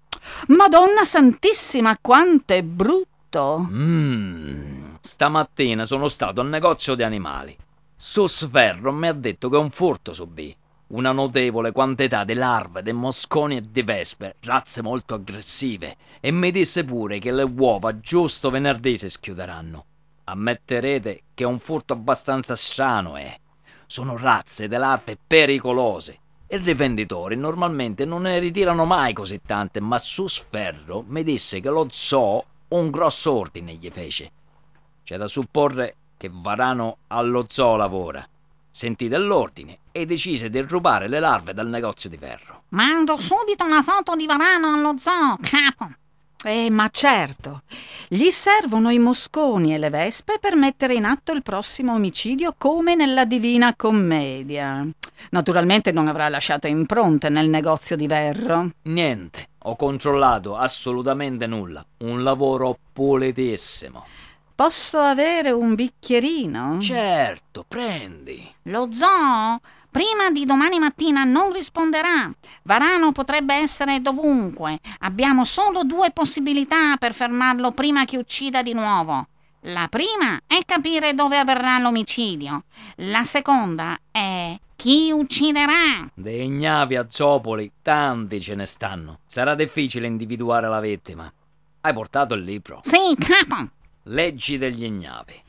[0.47, 3.67] Madonna Santissima, quanto è brutto!
[3.69, 7.55] Mmm, stamattina sono stato al negozio di animali.
[7.95, 10.55] Sosferro mi ha detto che un furto subì
[10.89, 16.51] una notevole quantità di larve, di mosconi e di vespe, razze molto aggressive, e mi
[16.51, 19.85] disse pure che le uova giusto venerdì si schiuderanno.
[20.25, 23.39] Ammetterete che è un furto abbastanza strano, eh.
[23.85, 26.19] Sono razze di larve pericolose.
[26.47, 31.69] I rivenditori normalmente non ne ritirano mai così tante, ma su Sferro mi disse che
[31.69, 34.31] lo zoo un grosso ordine gli fece.
[35.03, 38.27] C'è da supporre che Varano allo zoo lavora
[38.79, 42.63] sentì dell'ordine e decise di rubare le larve dal negozio di ferro.
[42.69, 45.91] Mando subito una foto di Varano allo zoo, capo.
[46.45, 47.63] Eh, ma certo,
[48.07, 52.95] gli servono i mosconi e le vespe per mettere in atto il prossimo omicidio come
[52.95, 54.87] nella Divina Commedia.
[55.31, 58.69] Naturalmente non avrà lasciato impronte nel negozio di Verro.
[58.83, 61.85] Niente, ho controllato assolutamente nulla.
[61.97, 64.05] Un lavoro pulitissimo.
[64.59, 66.81] Posso avere un bicchierino?
[66.81, 68.45] Certo, prendi.
[68.63, 69.57] Lo zoo
[69.89, 72.29] prima di domani mattina non risponderà.
[72.63, 74.79] Varano potrebbe essere dovunque.
[74.99, 79.27] Abbiamo solo due possibilità per fermarlo prima che uccida di nuovo.
[79.61, 82.63] La prima è capire dove avverrà l'omicidio.
[82.95, 86.05] La seconda è chi ucciderà.
[86.13, 89.19] Dei ignavi a Zopoli, tanti ce ne stanno.
[89.25, 91.31] Sarà difficile individuare la vittima.
[91.79, 92.81] Hai portato il libro?
[92.83, 93.77] Sì, capo.
[94.09, 95.39] Leggi degli ignavi.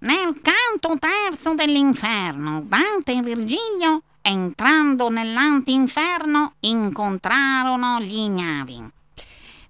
[0.00, 8.84] Nel canto terzo dell'inferno, Dante e Virgilio, entrando nell'antinferno, incontrarono gli ignavi.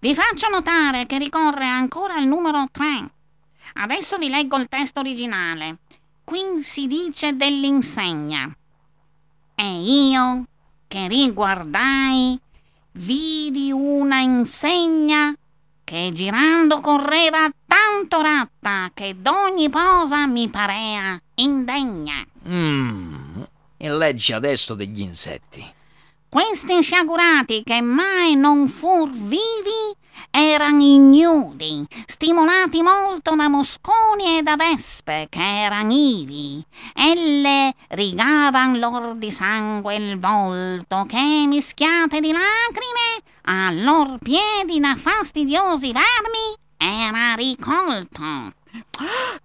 [0.01, 3.11] Vi faccio notare che ricorre ancora il numero 3.
[3.75, 5.79] Adesso vi leggo il testo originale.
[6.25, 8.53] Qui si dice dell'insegna.
[9.55, 10.47] E io,
[10.89, 12.37] che riguardai,
[12.93, 15.33] vidi una insegna
[15.85, 22.25] che girando correva tanto ratta che d'ogni posa mi parea indegna.
[22.49, 23.43] Mmm,
[23.77, 25.65] e leggi adesso degli insetti.
[26.29, 34.57] Questi sciagurati che mai non fur vivi eran ignudi, stimolati molto da mosconi e da
[34.57, 36.65] vespe che eran ivi.
[36.95, 44.95] Elle rigavan lor di sangue il volto che, mischiate di lacrime, a lor piedi da
[44.97, 48.53] fastidiosi vermi era ricolto.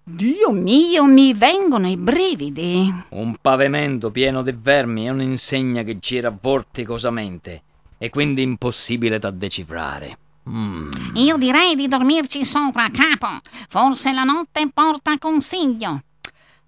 [0.03, 2.93] Dio mio, mi vengono i brividi.
[3.09, 7.63] Un pavimento pieno di vermi è un'insegna che gira vorticosamente
[7.97, 10.17] e quindi impossibile da decifrare.
[10.49, 10.91] Mm.
[11.15, 13.39] Io direi di dormirci sopra, capo.
[13.67, 16.01] Forse la notte porta consiglio.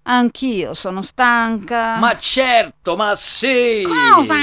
[0.02, 1.96] Anch'io sono stanca.
[1.96, 3.82] Ma certo, ma sì!
[3.84, 4.34] Cosa?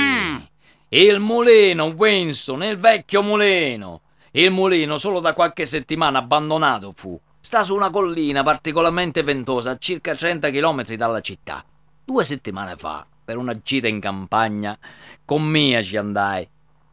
[0.89, 4.03] Il mulino, Winston, il vecchio mulino.
[4.31, 7.19] Il mulino solo da qualche settimana abbandonato fu.
[7.41, 11.61] Sta su una collina particolarmente ventosa a circa 30 km dalla città.
[12.05, 14.79] Due settimane fa, per una gita in campagna,
[15.25, 16.47] con Mia ci andai.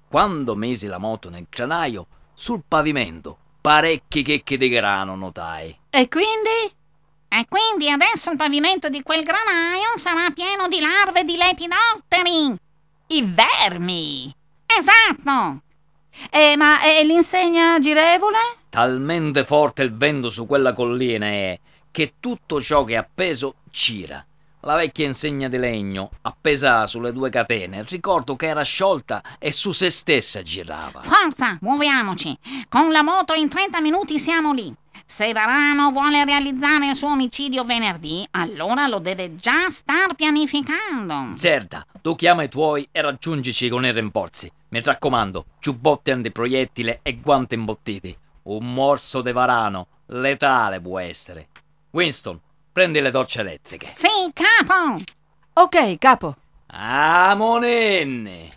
[0.09, 5.78] Quando misi la moto nel granaio, sul pavimento, parecchi checchi di grano notai.
[5.90, 6.74] E quindi?
[7.28, 12.62] E quindi adesso il pavimento di quel granaio sarà pieno di larve di lepidotteri.
[13.09, 14.34] I vermi.
[14.66, 15.62] Esatto.
[16.30, 18.38] Eh, ma è l'insegna girevole?
[18.70, 21.59] Talmente forte il vento su quella collina è
[21.90, 24.24] che tutto ciò che è appeso gira.
[24.61, 29.72] La vecchia insegna di legno, appesa sulle due catene, ricordo che era sciolta e su
[29.72, 31.02] se stessa girava.
[31.02, 32.36] Forza, muoviamoci.
[32.68, 34.74] Con la moto in 30 minuti siamo lì.
[35.07, 41.36] Se Varano vuole realizzare il suo omicidio venerdì, allora lo deve già star pianificando.
[41.36, 44.50] Zerda, tu chiama i tuoi e raggiungici con i rimborsi.
[44.70, 48.16] Mi raccomando, giubbotti antiproiettile e guanti imbottiti.
[48.44, 51.48] Un morso di Varano, letale può essere.
[51.90, 52.40] Winston,
[52.72, 53.90] prendi le torce elettriche.
[53.92, 55.00] Sì, capo.
[55.52, 56.34] Ok, capo.
[56.68, 58.52] Ah, monenne!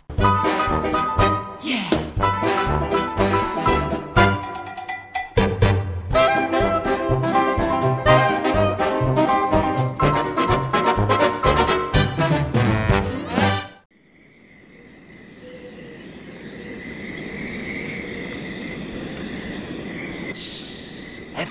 [1.60, 1.97] Shh,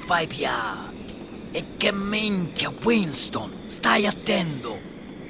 [0.08, 0.94] fai piano.
[1.52, 4.80] E che minchia, Winston, stai attento.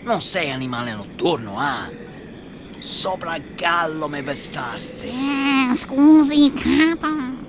[0.03, 1.89] Non sei animale notturno, ah?
[2.78, 5.07] Sopra il gallo mi pestaste.
[5.07, 7.07] Eh, scusi, capo.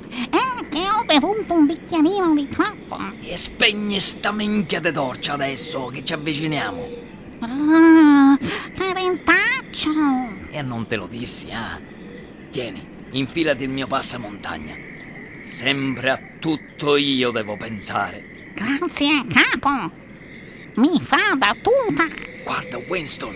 [0.08, 2.96] È che ho bevuto un bicchierino di troppo.
[3.20, 6.88] E spegni sta minchia di torcia adesso che ci avviciniamo.
[7.40, 8.38] Ah,
[8.72, 9.90] che ventaccio.
[10.50, 11.78] E non te lo dissi, ah?
[12.50, 14.87] Tieni, infilati il mio passamontagna.
[15.40, 18.52] Sempre a tutto io devo pensare.
[18.54, 19.90] Grazie, capo.
[20.74, 22.06] Mi fa da tuta.
[22.44, 23.34] Guarda, Winston,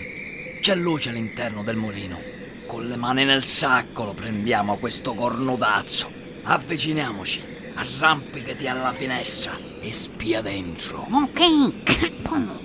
[0.61, 2.19] c'è luce all'interno del mulino.
[2.67, 6.11] Con le mani nel sacco lo prendiamo questo cornudazzo.
[6.43, 7.41] Avviciniamoci,
[7.75, 11.07] arrampicati alla finestra e spia dentro.
[11.11, 12.61] Ok, capo.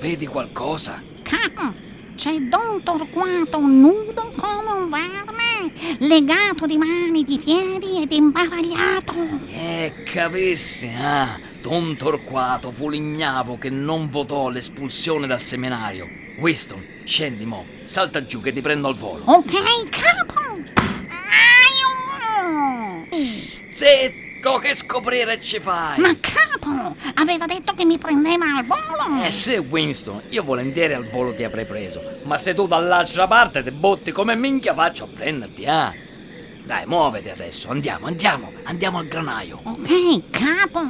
[0.00, 1.02] Vedi qualcosa?
[1.22, 1.74] Capo,
[2.16, 5.39] c'è Don Torquato nudo come un verme,
[5.98, 9.14] legato di mani, di piedi ed imbavagliato.
[9.50, 11.38] Eh, capissi, ah?
[11.60, 16.08] Don Torquato fu l'ignavo che non votò l'espulsione dal seminario.
[16.38, 19.24] Winston, scendi mo, salta giù che ti prendo al volo.
[19.26, 20.40] Ok, capo.
[21.60, 23.06] Aiuto!
[24.40, 26.00] Zitto, che scoprire ci fai?
[26.00, 29.22] Ma capo, aveva detto che mi prendeva al volo.
[29.22, 33.62] Eh sì, Winston, io volentieri al volo ti avrei preso, ma se tu dall'altra parte
[33.62, 35.92] ti botti come minchia faccio a prenderti, ah?
[36.64, 39.60] Dai, muoviti adesso, andiamo, andiamo, andiamo al granaio.
[39.62, 40.80] Ok, capo.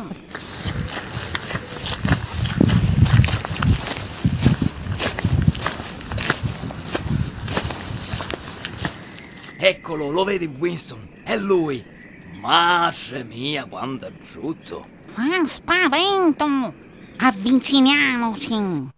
[9.57, 11.09] Eccolo, lo vedi Winston?
[11.25, 11.99] È lui.
[12.41, 14.87] Madre mia, quanto è brutto.
[15.13, 16.73] Fa spavento.
[17.19, 18.89] Avviciniamoci.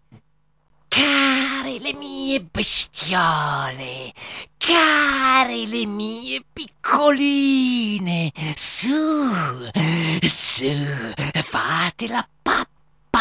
[0.87, 4.13] Care le mie bestiole,
[4.59, 9.33] care le mie piccoline, su,
[10.21, 10.65] su,
[11.33, 12.07] fate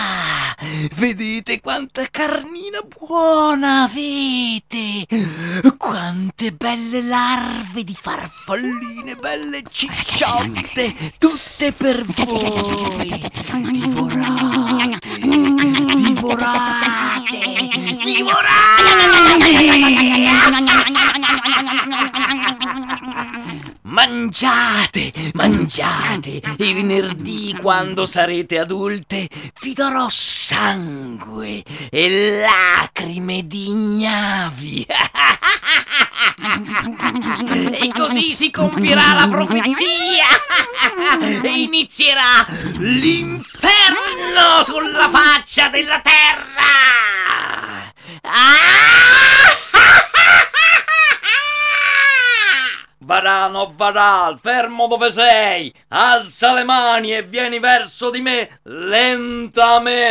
[0.01, 0.55] pappa.
[0.95, 5.05] Vedete quanta carnina buona avete!
[5.77, 12.25] Quante belle larve di farfalline, belle cicciotte, tutte per voi!
[13.61, 14.99] Divorate,
[15.95, 16.97] divorate,
[18.03, 18.81] divorate!
[23.91, 29.27] Mangiate, mangiate, e venerdì quando sarete adulte
[29.59, 34.87] vi darò sangue e lacrime di ignavi.
[37.81, 40.25] e così si compierà la profezia
[41.41, 46.63] e inizierà l'inferno sulla faccia della terra.
[48.21, 49.50] Ah!
[53.11, 55.69] Varano, Varal, fermo dove sei!
[55.89, 60.05] Alza le mani e vieni verso di me lentamente!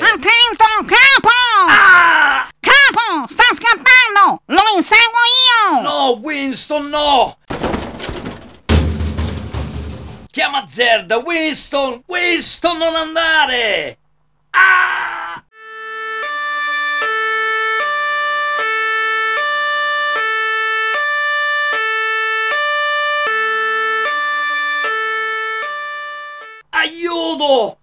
[0.00, 1.28] Attento, capo!
[1.68, 2.48] Ah!
[2.58, 4.42] Capo, sta scappando!
[4.46, 5.82] Lo inseguo io!
[5.82, 7.38] No, Winston, no!
[10.28, 12.02] Chiama Zerda, Winston!
[12.06, 13.98] Winston, non andare!
[14.50, 15.44] Ah!
[26.86, 27.78] Aiuto!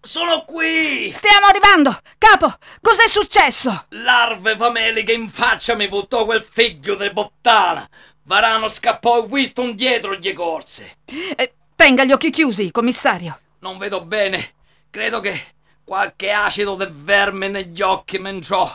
[0.00, 1.12] Sono qui!
[1.12, 1.98] Stiamo arrivando!
[2.16, 3.84] Capo, cos'è successo?
[3.90, 7.86] Larve fameliche in faccia mi buttò quel figlio di bottana!
[8.22, 10.96] Varano scappò e Winston dietro gli corse!
[11.04, 13.38] Eh, tenga gli occhi chiusi, commissario.
[13.58, 14.54] Non vedo bene.
[14.88, 15.38] Credo che
[15.84, 18.74] qualche acido del verme negli occhi mi entrò.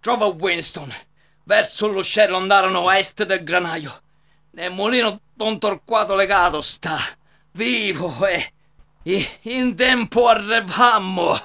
[0.00, 0.90] Trova Winston.
[1.42, 4.00] Verso l'uscello andarono a est del granaio.
[4.52, 6.98] Nel mulino Don Torquato legato sta.
[7.50, 8.52] Vivo e...
[9.42, 11.38] in tempo arrivammo.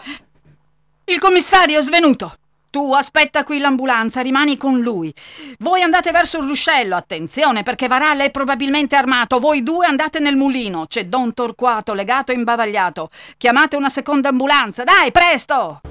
[1.05, 2.33] Il commissario è svenuto.
[2.69, 5.11] Tu aspetta qui l'ambulanza, rimani con lui.
[5.57, 9.39] Voi andate verso il ruscello, attenzione perché Varal è probabilmente armato.
[9.39, 10.85] Voi due andate nel mulino.
[10.85, 13.09] C'è Don Torquato legato e imbavagliato.
[13.37, 15.81] Chiamate una seconda ambulanza, dai, presto!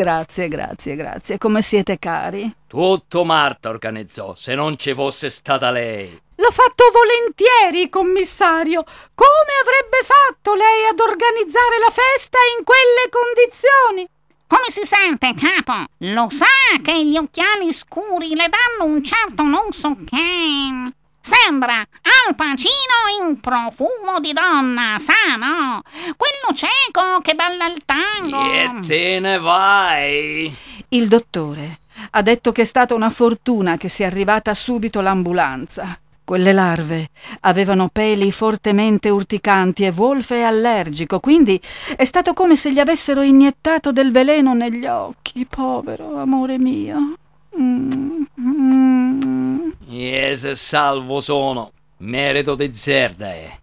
[0.00, 1.36] Grazie, grazie, grazie.
[1.36, 2.50] Come siete cari?
[2.66, 6.18] Tutto Marta organizzò, se non ci fosse stata lei.
[6.36, 8.82] L'ho fatto volentieri, commissario.
[8.82, 14.08] Come avrebbe fatto lei ad organizzare la festa in quelle condizioni?
[14.46, 15.84] Come si sente, capo?
[15.98, 16.46] Lo sa
[16.82, 20.94] che gli occhiali scuri le danno un certo non so che.
[21.30, 25.80] Sembra Al Pacino in profumo di donna, sa no?
[26.16, 28.50] Quello cieco che balla il tango.
[28.50, 30.52] E te ne vai.
[30.88, 35.96] Il dottore ha detto che è stata una fortuna che sia arrivata subito l'ambulanza.
[36.24, 37.10] Quelle larve
[37.42, 41.60] avevano peli fortemente urticanti e Wolf è allergico, quindi
[41.96, 47.14] è stato come se gli avessero iniettato del veleno negli occhi, povero amore mio.
[47.56, 49.29] Mm, mm.
[49.90, 51.72] Yes, salvo sono.
[51.98, 53.58] Merito di Zerda è.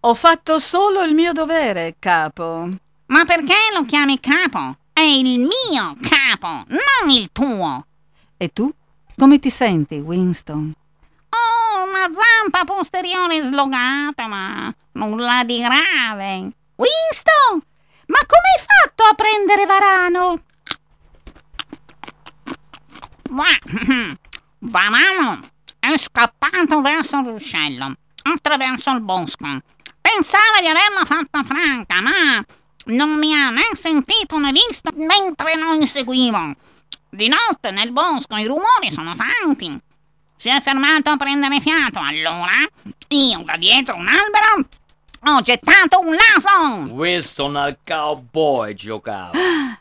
[0.00, 2.68] Ho fatto solo il mio dovere, capo.
[3.06, 4.76] Ma perché lo chiami capo?
[4.92, 7.86] È il mio capo, non il tuo.
[8.36, 8.70] E tu?
[9.16, 10.74] Come ti senti, Winston?
[11.30, 16.50] Oh, una zampa posteriore slogata, ma nulla di grave.
[16.76, 17.64] Winston!
[18.08, 20.42] Ma come hai fatto a prendere Varano?
[23.30, 24.16] Va-
[24.58, 25.50] Varano
[25.82, 29.46] è scappato verso il ruscello, attraverso il bosco.
[30.00, 32.44] Pensava di averla fatta franca, ma
[32.84, 36.54] non mi ha né sentito né visto mentre lo inseguivo.
[37.10, 39.76] Di notte nel bosco i rumori sono tanti.
[40.36, 42.64] Si è fermato a prendere fiato, allora
[43.08, 44.68] io da dietro un albero
[45.24, 46.94] ho gettato un lasso.
[46.94, 49.32] Winston al cowboy giocava.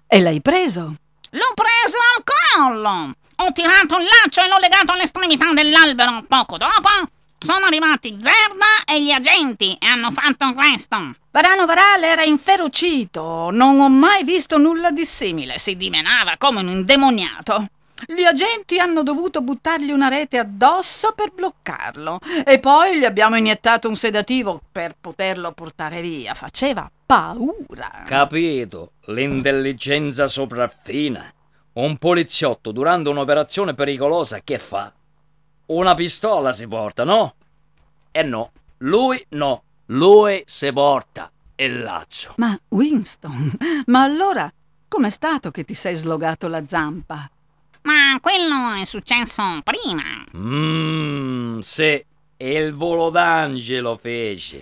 [0.08, 0.96] E l'hai preso?
[1.30, 3.14] L'ho preso al collo.
[3.44, 6.24] Ho tirato il laccio e l'ho legato all'estremità dell'albero.
[6.28, 11.16] Poco dopo Sono arrivati Zerda e gli agenti e hanno fatto questo.
[11.32, 13.50] Varano Varal era inferocito.
[13.52, 15.58] Non ho mai visto nulla di simile.
[15.58, 17.66] Si dimenava come un indemoniato.
[18.06, 23.88] Gli agenti hanno dovuto buttargli una rete addosso per bloccarlo e poi gli abbiamo iniettato
[23.88, 26.36] un sedativo per poterlo portare via.
[26.36, 28.04] Faceva paura.
[28.06, 31.34] Capito, l'intelligenza sopraffina.
[31.74, 34.92] Un poliziotto durante un'operazione pericolosa che fa?
[35.68, 37.36] Una pistola si porta, no?
[38.12, 42.34] E no, lui no, lui si porta il lazzo.
[42.38, 43.56] Ma Winston,
[43.86, 44.52] ma allora
[44.90, 47.30] com'è stato che ti sei slogato la zampa?
[47.84, 50.26] Ma quello è successo prima.
[50.36, 52.04] Mmm, sì,
[52.36, 54.62] il volo d'angelo fece.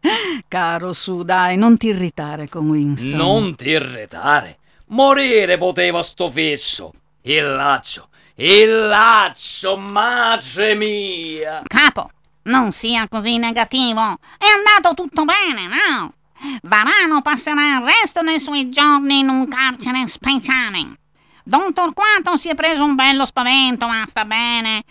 [0.46, 3.12] Caro su, dai, non ti irritare con Winston.
[3.12, 4.58] Non ti irritare.
[4.90, 6.92] Morire poteva sto fesso.
[7.22, 11.62] Il lazzo, il lazzo, madre mia.
[11.64, 12.10] Capo,
[12.44, 14.00] non sia così negativo.
[14.36, 16.14] È andato tutto bene, no?
[16.62, 20.98] Varano passerà il resto dei suoi giorni in un carcere speciale.
[21.44, 24.82] Don Torquato si è preso un bello spavento, ma sta bene.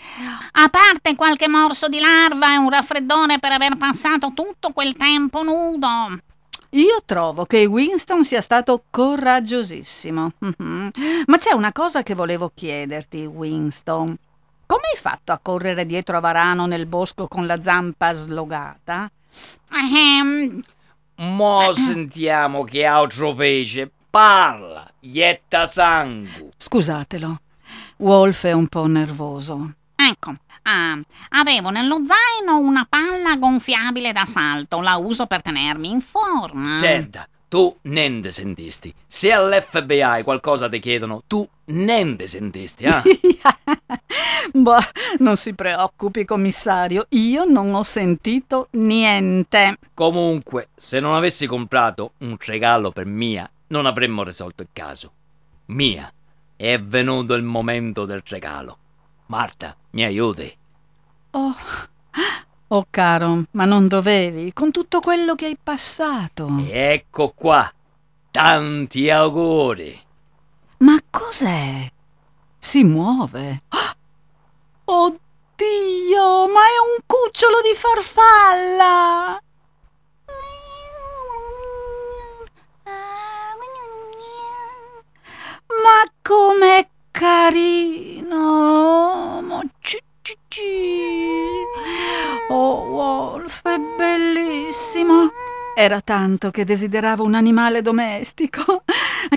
[0.52, 5.44] A parte qualche morso di larva e un raffreddore per aver passato tutto quel tempo
[5.44, 6.20] nudo.
[6.72, 10.32] Io trovo che Winston sia stato coraggiosissimo.
[10.40, 14.16] Ma c'è una cosa che volevo chiederti, Winston.
[14.66, 19.10] Come hai fatto a correre dietro a Varano nel bosco con la zampa slogata?
[19.72, 20.62] Ehm,
[21.16, 23.90] Mo sentiamo che altro fece.
[24.10, 26.50] Parla, ietta sangue.
[26.56, 27.40] Scusatelo.
[27.98, 29.74] Wolf è un po' nervoso.
[29.96, 30.36] ecco,
[30.70, 31.00] ah,
[31.30, 34.82] avevo nello zaino una palla gonfiabile da salto.
[34.82, 36.74] La uso per tenermi in forma.
[36.74, 38.94] Senta, tu niente sentisti.
[39.08, 43.02] Se all'FBI qualcosa ti chiedono, tu niente sentisti, ah?
[44.54, 44.78] Boh,
[45.20, 47.06] non si preoccupi, commissario.
[47.10, 49.78] Io non ho sentito niente.
[49.94, 55.12] Comunque, se non avessi comprato un regalo per Mia, non avremmo risolto il caso.
[55.68, 56.12] Mia,
[56.56, 58.78] è venuto il momento del regalo.
[59.28, 60.58] Marta, mi aiuti?
[61.32, 61.56] Oh,
[62.70, 66.50] oh caro, ma non dovevi, con tutto quello che hai passato.
[66.68, 67.72] Ecco qua.
[68.32, 70.00] Tanti auguri.
[70.80, 71.92] Ma cos'è?
[72.58, 73.64] Si muove.
[73.70, 73.96] Ah!
[74.86, 79.40] Oddio, ma è un cucciolo di farfalla!
[85.84, 88.20] Ma com'è carino!
[89.80, 90.02] Ci.
[92.50, 95.32] Oh, Wolf, è bellissimo!
[95.76, 98.84] Era tanto che desideravo un animale domestico.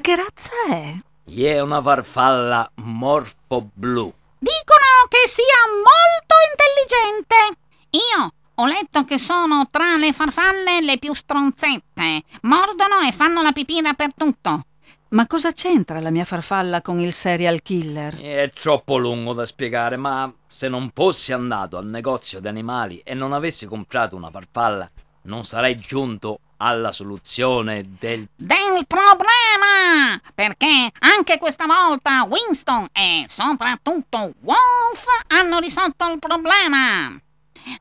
[0.00, 0.94] Che razza è?
[1.24, 4.12] È una farfalla morfo blu.
[4.38, 7.58] Dicono che sia molto intelligente.
[7.90, 12.22] Io ho letto che sono tra le farfalle le più stronzette.
[12.42, 14.64] Mordono e fanno la pipì dappertutto.
[15.12, 18.18] Ma cosa c'entra la mia farfalla con il serial killer?
[18.18, 23.12] È troppo lungo da spiegare, ma se non fossi andato al negozio di animali e
[23.12, 24.90] non avessi comprato una farfalla,
[25.24, 28.26] non sarei giunto alla soluzione del...
[28.34, 30.18] Del problema!
[30.34, 37.20] Perché anche questa volta Winston e soprattutto Wolf hanno risolto il problema.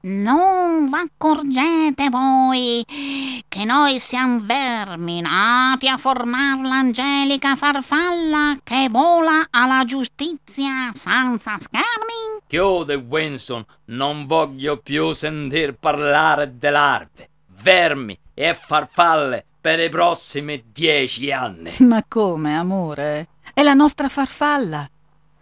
[0.02, 2.84] Non vi accorgete voi
[3.48, 12.42] che noi siamo vermi nati a formare l'angelica farfalla che vola alla giustizia senza schermi?
[12.48, 17.30] Chiude Winston, non voglio più sentir parlare di larve,
[17.62, 21.74] vermi e farfalle per i prossimi dieci anni.
[21.80, 23.28] Ma come, amore?
[23.54, 24.90] È la nostra farfalla.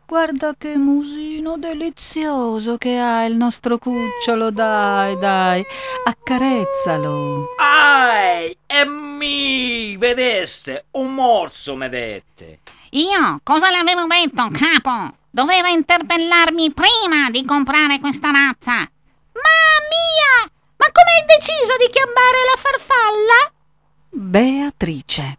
[0.10, 5.64] Guarda che musino delizioso che ha il nostro cucciolo, dai, dai,
[6.04, 7.54] accarezzalo.
[7.60, 12.62] Ai, e mi, vedeste, un morso mi dette.
[12.90, 15.16] Io cosa le avevo detto, capo?
[15.30, 18.74] Doveva interpellarmi prima di comprare questa razza.
[18.74, 19.60] Ma
[19.94, 20.50] mia!
[20.78, 23.52] Ma come hai deciso di chiamare la farfalla?
[24.10, 25.39] Beatrice.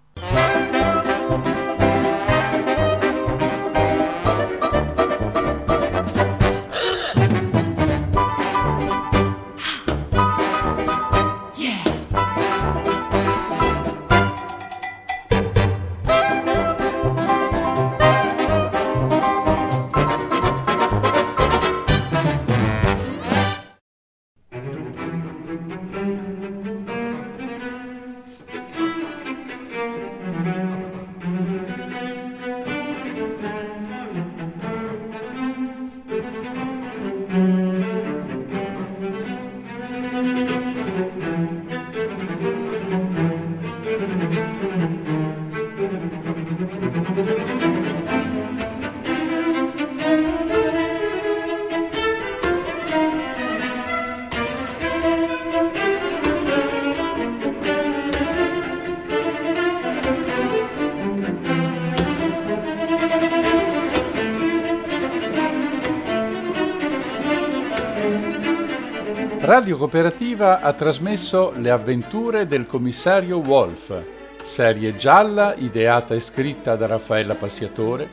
[69.51, 74.01] Radio Cooperativa ha trasmesso Le avventure del commissario Wolf,
[74.41, 78.09] serie gialla ideata e scritta da Raffaella Passiatore,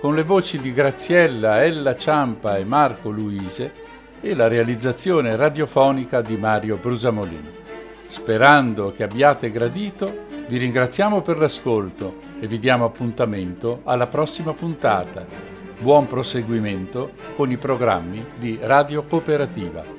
[0.00, 3.74] con le voci di Graziella, Ella Ciampa e Marco Luise
[4.22, 7.52] e la realizzazione radiofonica di Mario Brusamolin.
[8.06, 15.26] Sperando che abbiate gradito, vi ringraziamo per l'ascolto e vi diamo appuntamento alla prossima puntata.
[15.80, 19.97] Buon proseguimento con i programmi di Radio Cooperativa.